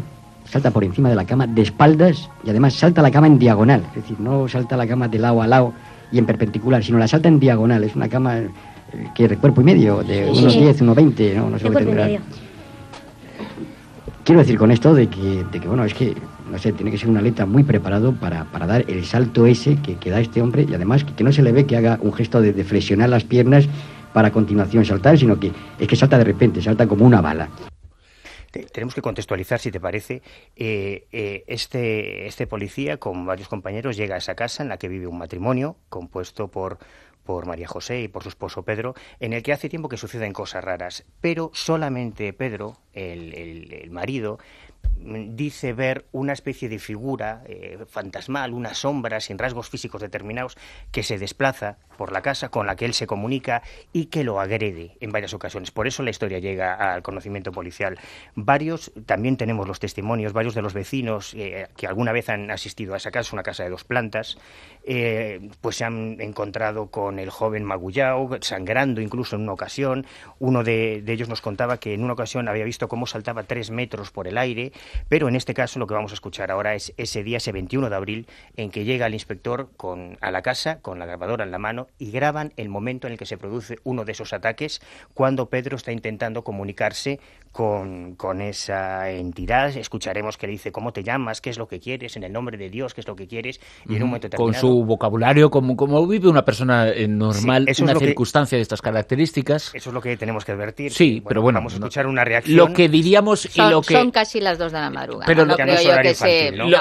[0.49, 3.83] salta por encima de la cama de espaldas y además salta la cama en diagonal.
[3.89, 5.73] Es decir, no salta la cama de lado a lado
[6.11, 7.83] y en perpendicular, sino la salta en diagonal.
[7.83, 8.49] Es una cama eh,
[9.13, 11.77] que es de cuerpo y medio, de unos 10, unos 20, no, no sé lo
[11.77, 12.19] que
[14.23, 16.13] Quiero decir con esto de que, de que, bueno, es que,
[16.51, 19.77] no sé, tiene que ser un atleta muy preparado para, para dar el salto ese
[19.77, 22.11] que, que, da este hombre y además que, no se le ve que haga un
[22.11, 23.69] gesto de, de flexionar las piernas
[24.11, 27.47] para a continuación saltar, sino que es que salta de repente, salta como una bala
[28.51, 30.21] tenemos que contextualizar, si te parece.
[30.55, 34.87] Eh, eh, este, este policía, con varios compañeros, llega a esa casa en la que
[34.87, 36.79] vive un matrimonio compuesto por
[37.23, 40.31] por María José y por su esposo Pedro, en el que hace tiempo que suceden
[40.31, 44.39] cosas raras, pero solamente Pedro, el, el marido,
[44.99, 50.57] dice ver una especie de figura eh, fantasmal, una sombra sin rasgos físicos determinados
[50.91, 54.39] que se desplaza por la casa con la que él se comunica y que lo
[54.39, 55.71] agrede en varias ocasiones.
[55.71, 57.97] Por eso la historia llega al conocimiento policial.
[58.35, 62.93] Varios, también tenemos los testimonios, varios de los vecinos eh, que alguna vez han asistido
[62.93, 64.37] a esa casa, una casa de dos plantas,
[64.88, 70.05] eh, pues se han encontrado con el joven Magullao, sangrando incluso en una ocasión.
[70.39, 74.09] Uno de ellos nos contaba que en una ocasión había visto cómo saltaba tres metros
[74.11, 74.71] por el aire
[75.09, 77.89] pero en este caso lo que vamos a escuchar ahora es ese día, ese 21
[77.89, 81.51] de abril, en que llega el inspector con, a la casa con la grabadora en
[81.51, 84.81] la mano y graban el momento en el que se produce uno de esos ataques
[85.13, 87.19] cuando Pedro está intentando comunicarse
[87.51, 89.75] con, con esa entidad.
[89.75, 92.57] Escucharemos que le dice cómo te llamas, qué es lo que quieres, en el nombre
[92.57, 93.59] de Dios, qué es lo que quieres.
[93.87, 97.95] Y en un momento Con su vocabulario, como, como vive una persona eh, normal, una
[97.95, 99.71] circunstancia de estas características.
[99.73, 100.91] Eso es lo que tenemos que advertir.
[100.91, 101.59] Sí, pero bueno.
[101.59, 102.57] Vamos a escuchar una reacción.
[102.57, 103.93] Lo que diríamos y lo que...
[103.93, 105.25] Son casi las dos de la madrugada.
[105.25, 105.65] Pero lo, que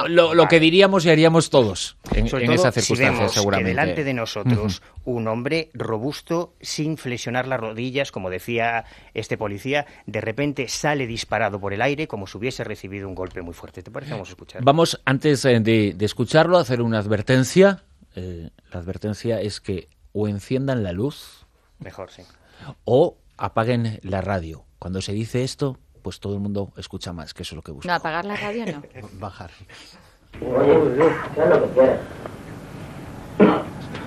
[0.08, 3.70] lo, que diríamos y haríamos todos en, esa circunstancia, seguramente.
[3.70, 9.86] Que delante de nosotros un hombre robusto, sin flexionar las rodillas, como decía este policía,
[10.06, 13.82] de repente sale disparado por el aire como si hubiese recibido un golpe muy fuerte.
[13.82, 14.12] ¿Te parece?
[14.12, 14.62] Vamos a escuchar.
[14.64, 17.82] Vamos, antes eh, de, escucharlo, a hacer una advertencia.
[18.14, 21.46] Eh, la advertencia es que o enciendan la luz.
[21.78, 22.22] Mejor, sí.
[22.84, 24.64] O apaguen la radio.
[24.78, 27.72] Cuando se dice esto, pues todo el mundo escucha más, que eso es lo que
[27.72, 27.88] busca.
[27.88, 28.82] No, apagar la radio no.
[29.18, 29.50] Bajar.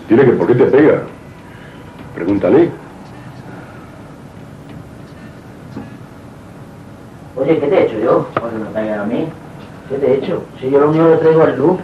[0.10, 1.03] Oye, que por qué te pega.
[2.16, 2.72] Pregúntale.
[7.40, 8.28] Oye, ¿qué te he hecho yo?
[8.34, 9.26] Porque me pegas a mí.
[9.90, 10.44] ¿Qué te he hecho?
[10.60, 11.80] Si yo lo único que traigo es luz.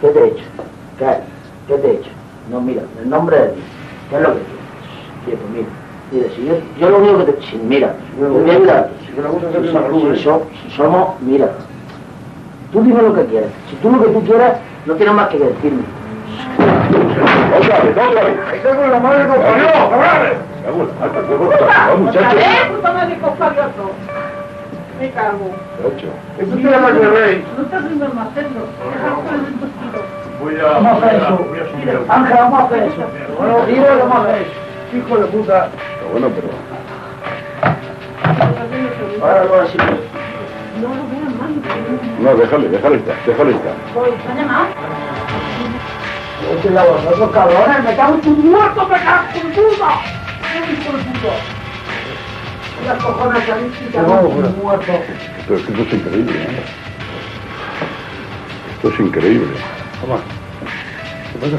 [0.00, 0.44] ¿Qué te he hecho?
[0.98, 1.18] ¿Qué?
[1.68, 2.10] ¿Qué te he hecho?
[2.50, 3.60] No, mira, el nombre de ti.
[4.10, 4.58] ¿Qué es lo que quieres?
[5.24, 5.68] Quieto, mira.
[6.34, 7.46] Si yo, yo lo único que te...
[7.46, 11.50] Si, mira, mira, si, si somos, mira.
[12.72, 13.50] Tú dime lo que quieres.
[13.70, 15.82] Si tú lo que tú quieras, no tienes más que decirme.
[17.56, 18.38] ¡Otra vez, otra vez!
[18.50, 19.68] ¡Ahí tengo la madre compañero!
[24.98, 25.50] Me cago.
[25.86, 26.08] Ocho.
[26.38, 27.44] Esto tiene más de rey.
[27.56, 28.66] No estás viendo el macetro.
[30.40, 30.64] Voy a...
[30.80, 31.46] Vamos a eso.
[32.08, 33.02] Ángel, vamos a hacer eso.
[33.38, 33.58] Bueno,
[34.00, 34.52] vamos a hacer eso.
[34.96, 35.68] Hijo de puta.
[35.98, 36.48] Pero bueno, pero...
[39.22, 39.80] Ahora lo voy a decir.
[42.20, 43.74] No, déjale, déjale estar, déjale estar.
[43.94, 44.66] ¿Me han llamado?
[46.50, 49.88] Oye, la vosotros cabrones, me cago en tu muerto, me cago en tu puta.
[50.52, 51.57] ¿Qué hijo de puta?
[52.86, 54.92] Las cojones que habéis quitado un muerto.
[54.92, 56.62] Esto, esto es increíble, ¿eh?
[58.76, 59.54] Esto es increíble.
[60.00, 60.20] Toma.
[61.32, 61.58] ¿Qué pasa?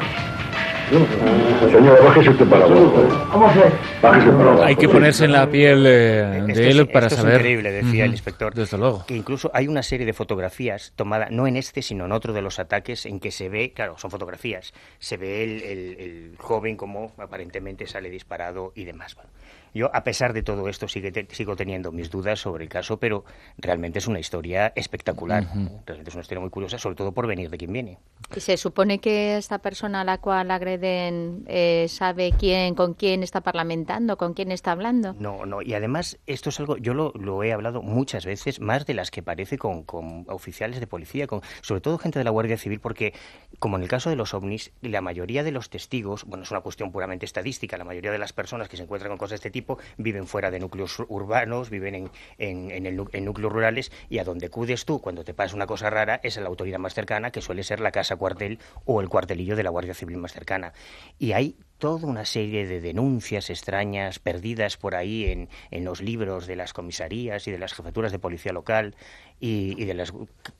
[1.71, 3.07] Señora, bájese usted para abajo.
[3.31, 3.59] ¿Cómo se?
[4.01, 4.63] Bájese para abajo.
[4.63, 7.35] Hay que ponerse en la piel eh, de es- él para esto saber.
[7.35, 8.55] Es increíble, decía el inspector.
[8.55, 9.05] Desde luego.
[9.05, 12.41] Que incluso hay una serie de fotografías tomadas, no en este, sino en otro de
[12.41, 16.75] los ataques, en que se ve, claro, son fotografías, se ve el, el- el joven
[16.75, 19.13] como aparentemente sale disparado y demás.
[19.13, 19.29] Bueno,
[19.73, 22.97] yo, a pesar de todo esto, sigue te- sigo teniendo mis dudas sobre el caso,
[22.99, 23.25] pero
[23.57, 25.43] realmente es una historia espectacular.
[25.85, 27.97] Realmente es una historia muy curiosa, sobre todo por venir de quien viene.
[28.35, 33.23] Y se supone que esta persona a la cual agreden eh, sabe quién, con quién
[33.23, 35.13] está comentando con quién está hablando.
[35.19, 38.85] No, no, y además esto es algo, yo lo, lo he hablado muchas veces, más
[38.85, 42.31] de las que parece con, con oficiales de policía, con sobre todo gente de la
[42.31, 43.13] Guardia Civil, porque
[43.59, 46.61] como en el caso de los ovnis, la mayoría de los testigos, bueno, es una
[46.61, 49.51] cuestión puramente estadística, la mayoría de las personas que se encuentran con cosas de este
[49.51, 49.58] tipo
[49.97, 54.23] viven fuera de núcleos urbanos, viven en, en, en, el, en núcleos rurales, y a
[54.23, 57.31] donde acudes tú cuando te pasa una cosa rara es a la autoridad más cercana,
[57.31, 60.73] que suele ser la casa cuartel o el cuartelillo de la Guardia Civil más cercana.
[61.17, 66.45] Y hay toda una serie de denuncias extrañas perdidas por ahí en, en los libros
[66.45, 68.95] de las comisarías y de las jefaturas de policía local
[69.39, 70.11] y, y de las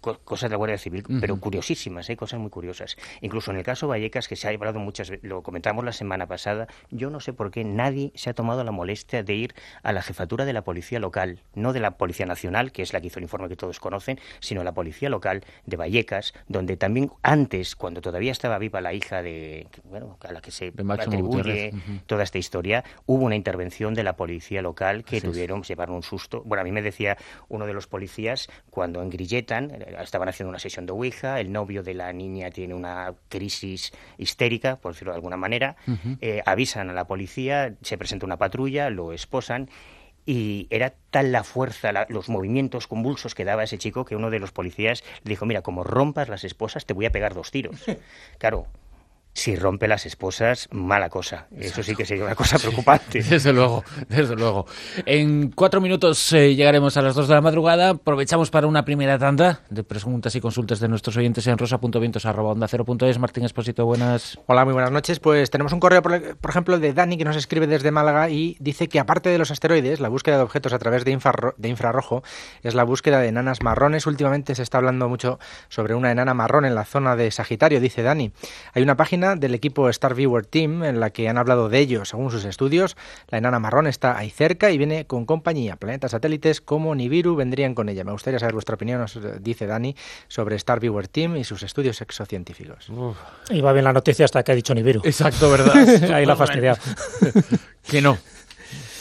[0.02, 1.20] co cosas de la Guardia Civil, uh -huh.
[1.22, 2.16] pero curiosísimas, ¿eh?
[2.18, 2.98] cosas muy curiosas.
[3.22, 6.28] Incluso en el caso Vallecas, que se ha hablado muchas veces, lo comentamos la semana
[6.28, 9.92] pasada, yo no sé por qué nadie se ha tomado la molestia de ir a
[9.94, 13.08] la jefatura de la policía local, no de la Policía Nacional, que es la que
[13.08, 17.76] hizo el informe que todos conocen, sino la policía local de Vallecas, donde también antes,
[17.76, 22.02] cuando todavía estaba viva la hija de, bueno, a la que se atribuye uh -huh.
[22.06, 25.68] toda esta historia, hubo una intervención de la policía local que Así tuvieron, es.
[25.68, 26.42] llevaron un susto.
[26.46, 27.18] Bueno, a mí me decía
[27.48, 31.94] uno de los policías, cuando engrilletan, estaban haciendo una sesión de Ouija, el novio de
[31.94, 36.18] la niña tiene una crisis histérica, por decirlo de alguna manera, uh -huh.
[36.22, 39.70] eh, avisan a la policía, se presenta una patrulla, lo esposan
[40.26, 44.30] y era tal la fuerza, la, los movimientos convulsos que daba ese chico que uno
[44.30, 47.52] de los policías le dijo, mira, como rompas las esposas te voy a pegar dos
[47.52, 47.84] tiros.
[48.38, 48.68] claro,
[49.34, 51.48] si rompe las esposas, mala cosa.
[51.58, 53.22] Eso sí que sería una cosa preocupante.
[53.22, 54.66] Sí, desde luego, desde luego.
[55.06, 57.90] En cuatro minutos eh, llegaremos a las dos de la madrugada.
[57.92, 63.20] Aprovechamos para una primera tanda de preguntas y consultas de nuestros oyentes en rosa.vientos.onda0.es.
[63.20, 64.40] Martín Esposito, buenas.
[64.48, 65.20] Hola, muy buenas noches.
[65.20, 68.58] Pues tenemos un correo, por, por, ejemplo, de Dani que nos escribe desde Málaga y
[68.60, 71.70] dice que aparte de los asteroides, la búsqueda de objetos a través de, infrarro de
[71.70, 72.24] infrarrojo
[72.64, 74.06] es la búsqueda de enanas marrones.
[74.06, 78.04] Últimamente se está hablando mucho sobre una enana marrón en la zona de Sagitario, dice
[78.04, 78.34] Dani.
[78.74, 82.06] Hay una página del equipo Star Viewer Team en la que han hablado de ello
[82.06, 82.98] según sus estudios.
[83.30, 85.76] La enana marrón está ahí cerca y viene con compañía.
[85.76, 88.04] Planetas satélites como Nibiru vendrían con ella.
[88.04, 89.96] Me gustaría saber vuestra opinión, nos dice Dani,
[90.28, 92.90] sobre Star Viewer Team y sus estudios exocientíficos.
[92.90, 93.18] Uf.
[93.50, 95.02] Y va bien la noticia hasta que ha dicho Nibiru.
[95.04, 95.76] Exacto, ¿verdad?
[96.14, 96.80] ahí la ha fastidiado.
[97.84, 98.18] que no.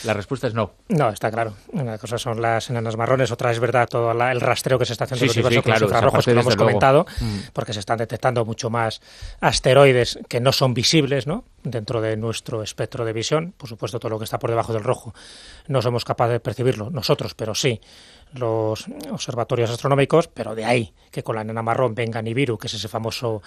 [0.04, 0.72] La respuesta es no.
[0.88, 1.54] No, está claro.
[1.72, 4.92] Una cosa son las enanas marrones, otra es verdad todo la, el rastreo que se
[4.92, 7.06] está haciendo sí, del sí, universo sí, claro, con los infrarrojos que lo hemos comentado,
[7.20, 7.38] mm.
[7.52, 9.00] porque se están detectando mucho más
[9.40, 11.44] asteroides que no son visibles, ¿no?
[11.70, 14.84] Dentro de nuestro espectro de visión, por supuesto todo lo que está por debajo del
[14.84, 15.14] rojo
[15.66, 17.80] no somos capaces de percibirlo nosotros, pero sí
[18.34, 22.74] los observatorios astronómicos, pero de ahí que con la enana marrón venga Nibiru, que es
[22.74, 23.42] ese famoso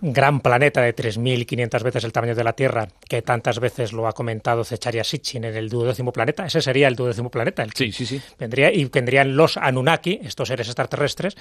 [0.00, 4.12] gran planeta de 3.500 veces el tamaño de la Tierra, que tantas veces lo ha
[4.12, 7.62] comentado Zecharia Sitchin en el duodécimo planeta, ese sería el duodécimo planeta.
[7.62, 8.20] El sí, sí, sí.
[8.38, 11.36] Vendría, y vendrían los Anunnaki, estos seres extraterrestres,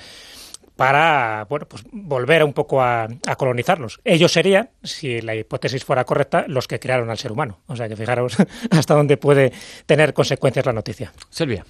[0.80, 4.00] para bueno, pues volver un poco a, a, colonizarlos.
[4.06, 7.60] Ellos serían, si la hipótesis fuera correcta, los que crearon al ser humano.
[7.68, 8.38] O sea que fijaros
[8.72, 9.52] hasta dónde puede
[9.86, 11.12] tener consecuencias la noticia.
[11.30, 11.66] Silvia.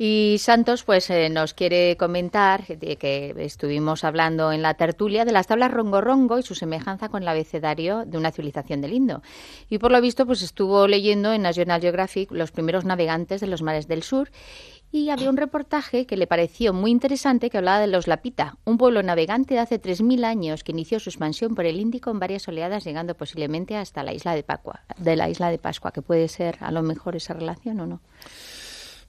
[0.00, 5.32] Y Santos pues eh, nos quiere comentar de que estuvimos hablando en la tertulia de
[5.32, 9.22] las tablas Rongo Rongo y su semejanza con el abecedario de una civilización del Indo.
[9.68, 13.60] Y por lo visto pues estuvo leyendo en National Geographic los primeros navegantes de los
[13.60, 14.30] mares del sur
[14.90, 18.78] y había un reportaje que le pareció muy interesante que hablaba de los Lapita, un
[18.78, 22.48] pueblo navegante de hace 3.000 años que inició su expansión por el Índico en varias
[22.48, 26.28] oleadas, llegando posiblemente hasta la isla de Pascua, de la isla de Pascua, que puede
[26.28, 28.00] ser a lo mejor esa relación o no.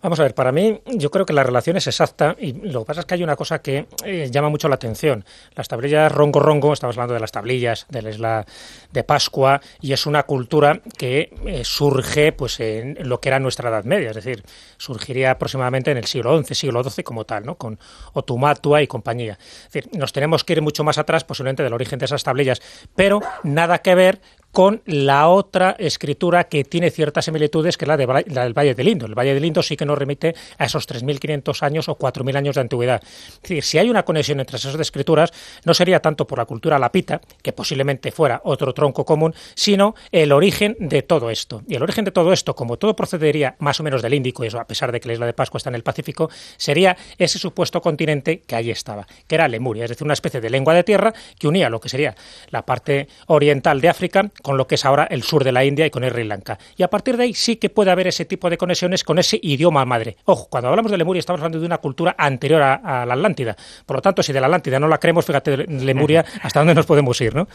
[0.01, 2.85] Vamos a ver, para mí yo creo que la relación es exacta y lo que
[2.85, 5.25] pasa es que hay una cosa que eh, llama mucho la atención.
[5.55, 8.45] Las tablillas rongo, estamos hablando de las tablillas de la isla
[8.93, 13.69] de Pascua y es una cultura que eh, surge pues en lo que era nuestra
[13.69, 14.41] Edad Media, es decir,
[14.77, 17.55] surgiría aproximadamente en el siglo XI, siglo XII como tal, ¿no?
[17.55, 17.77] con
[18.13, 19.37] Otumatua y compañía.
[19.65, 22.61] Es decir, nos tenemos que ir mucho más atrás posiblemente del origen de esas tablillas,
[22.95, 24.21] pero nada que ver
[24.51, 28.73] con la otra escritura que tiene ciertas similitudes, que es la, de, la del Valle
[28.75, 29.05] del Indo.
[29.05, 32.55] El Valle del Indo sí que nos remite a esos 3.500 años o 4.000 años
[32.55, 33.01] de antigüedad.
[33.03, 35.31] Es decir, si hay una conexión entre esas escrituras,
[35.65, 40.31] no sería tanto por la cultura lapita, que posiblemente fuera otro tronco común, sino el
[40.31, 41.61] origen de todo esto.
[41.67, 44.47] Y el origen de todo esto, como todo procedería más o menos del Índico, y
[44.47, 47.39] eso a pesar de que la isla de Pascua está en el Pacífico, sería ese
[47.39, 50.83] supuesto continente que allí estaba, que era Lemuria, es decir, una especie de lengua de
[50.83, 52.15] tierra que unía lo que sería
[52.49, 55.85] la parte oriental de África con lo que es ahora el sur de la India
[55.85, 56.57] y con Sri Lanka.
[56.77, 59.39] Y a partir de ahí sí que puede haber ese tipo de conexiones con ese
[59.41, 60.17] idioma madre.
[60.25, 63.55] Ojo, cuando hablamos de Lemuria estamos hablando de una cultura anterior a, a la Atlántida.
[63.85, 66.85] Por lo tanto, si de la Atlántida no la creemos, fíjate, Lemuria, hasta dónde nos
[66.85, 67.47] podemos ir, ¿no?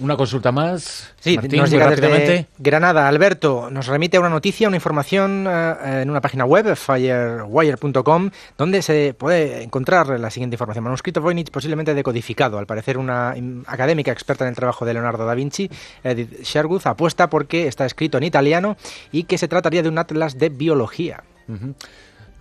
[0.00, 1.12] Una consulta más.
[1.20, 2.46] Sí, Martín, nos llega desde.
[2.58, 3.06] Granada.
[3.06, 9.14] Alberto nos remite una noticia, una información eh, en una página web, firewire.com, donde se
[9.16, 10.84] puede encontrar la siguiente información.
[10.84, 12.58] Manuscrito Voynich posiblemente decodificado.
[12.58, 13.34] Al parecer, una
[13.66, 15.70] académica experta en el trabajo de Leonardo da Vinci,
[16.02, 18.76] Edith Sherwood, apuesta porque está escrito en italiano
[19.12, 21.22] y que se trataría de un atlas de biología.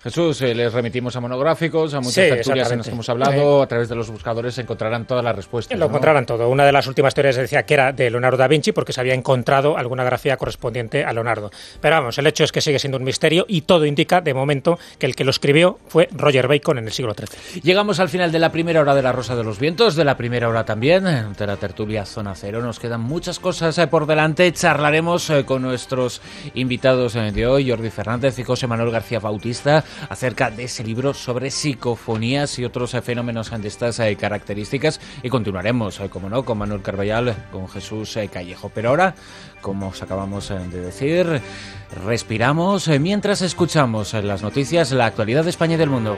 [0.02, 3.62] Jesús, eh, les remitimos a monográficos, a muchas Sí, tertulias en las que hemos hablado.
[3.62, 5.78] A través de los buscadores encontrarán todas las respuestas.
[5.78, 5.89] Lo ¿no?
[5.89, 6.47] encontrarán todo.
[6.50, 9.14] Una de las últimas teorías decía que era de Leonardo da Vinci porque se había
[9.14, 11.52] encontrado alguna grafía correspondiente a Leonardo.
[11.82, 14.80] Pero vamos, el hecho es que sigue siendo un misterio y todo indica, de momento,
[14.97, 17.62] que el que lo escribió fue Roger Bacon en el siglo XIII.
[17.62, 20.16] Llegamos al final de la primera hora de La Rosa de los Vientos, de la
[20.16, 22.62] primera hora también, de la tertulia Zona Cero.
[22.62, 24.52] Nos quedan muchas cosas eh, por delante.
[24.54, 26.22] Charlaremos eh, con nuestros
[26.54, 31.52] invitados de hoy, Jordi Fernández y José Manuel García Bautista, acerca de ese libro sobre
[31.52, 35.00] psicofonías y otros eh, fenómenos de estas eh, características.
[35.24, 38.72] Y continuaremos, eh, como no, con Manuel Carballal, con Jesús Callejo.
[38.74, 39.16] Pero ahora,
[39.62, 41.42] como os acabamos de decir,
[42.06, 46.18] respiramos mientras escuchamos las noticias, la actualidad de España y del mundo.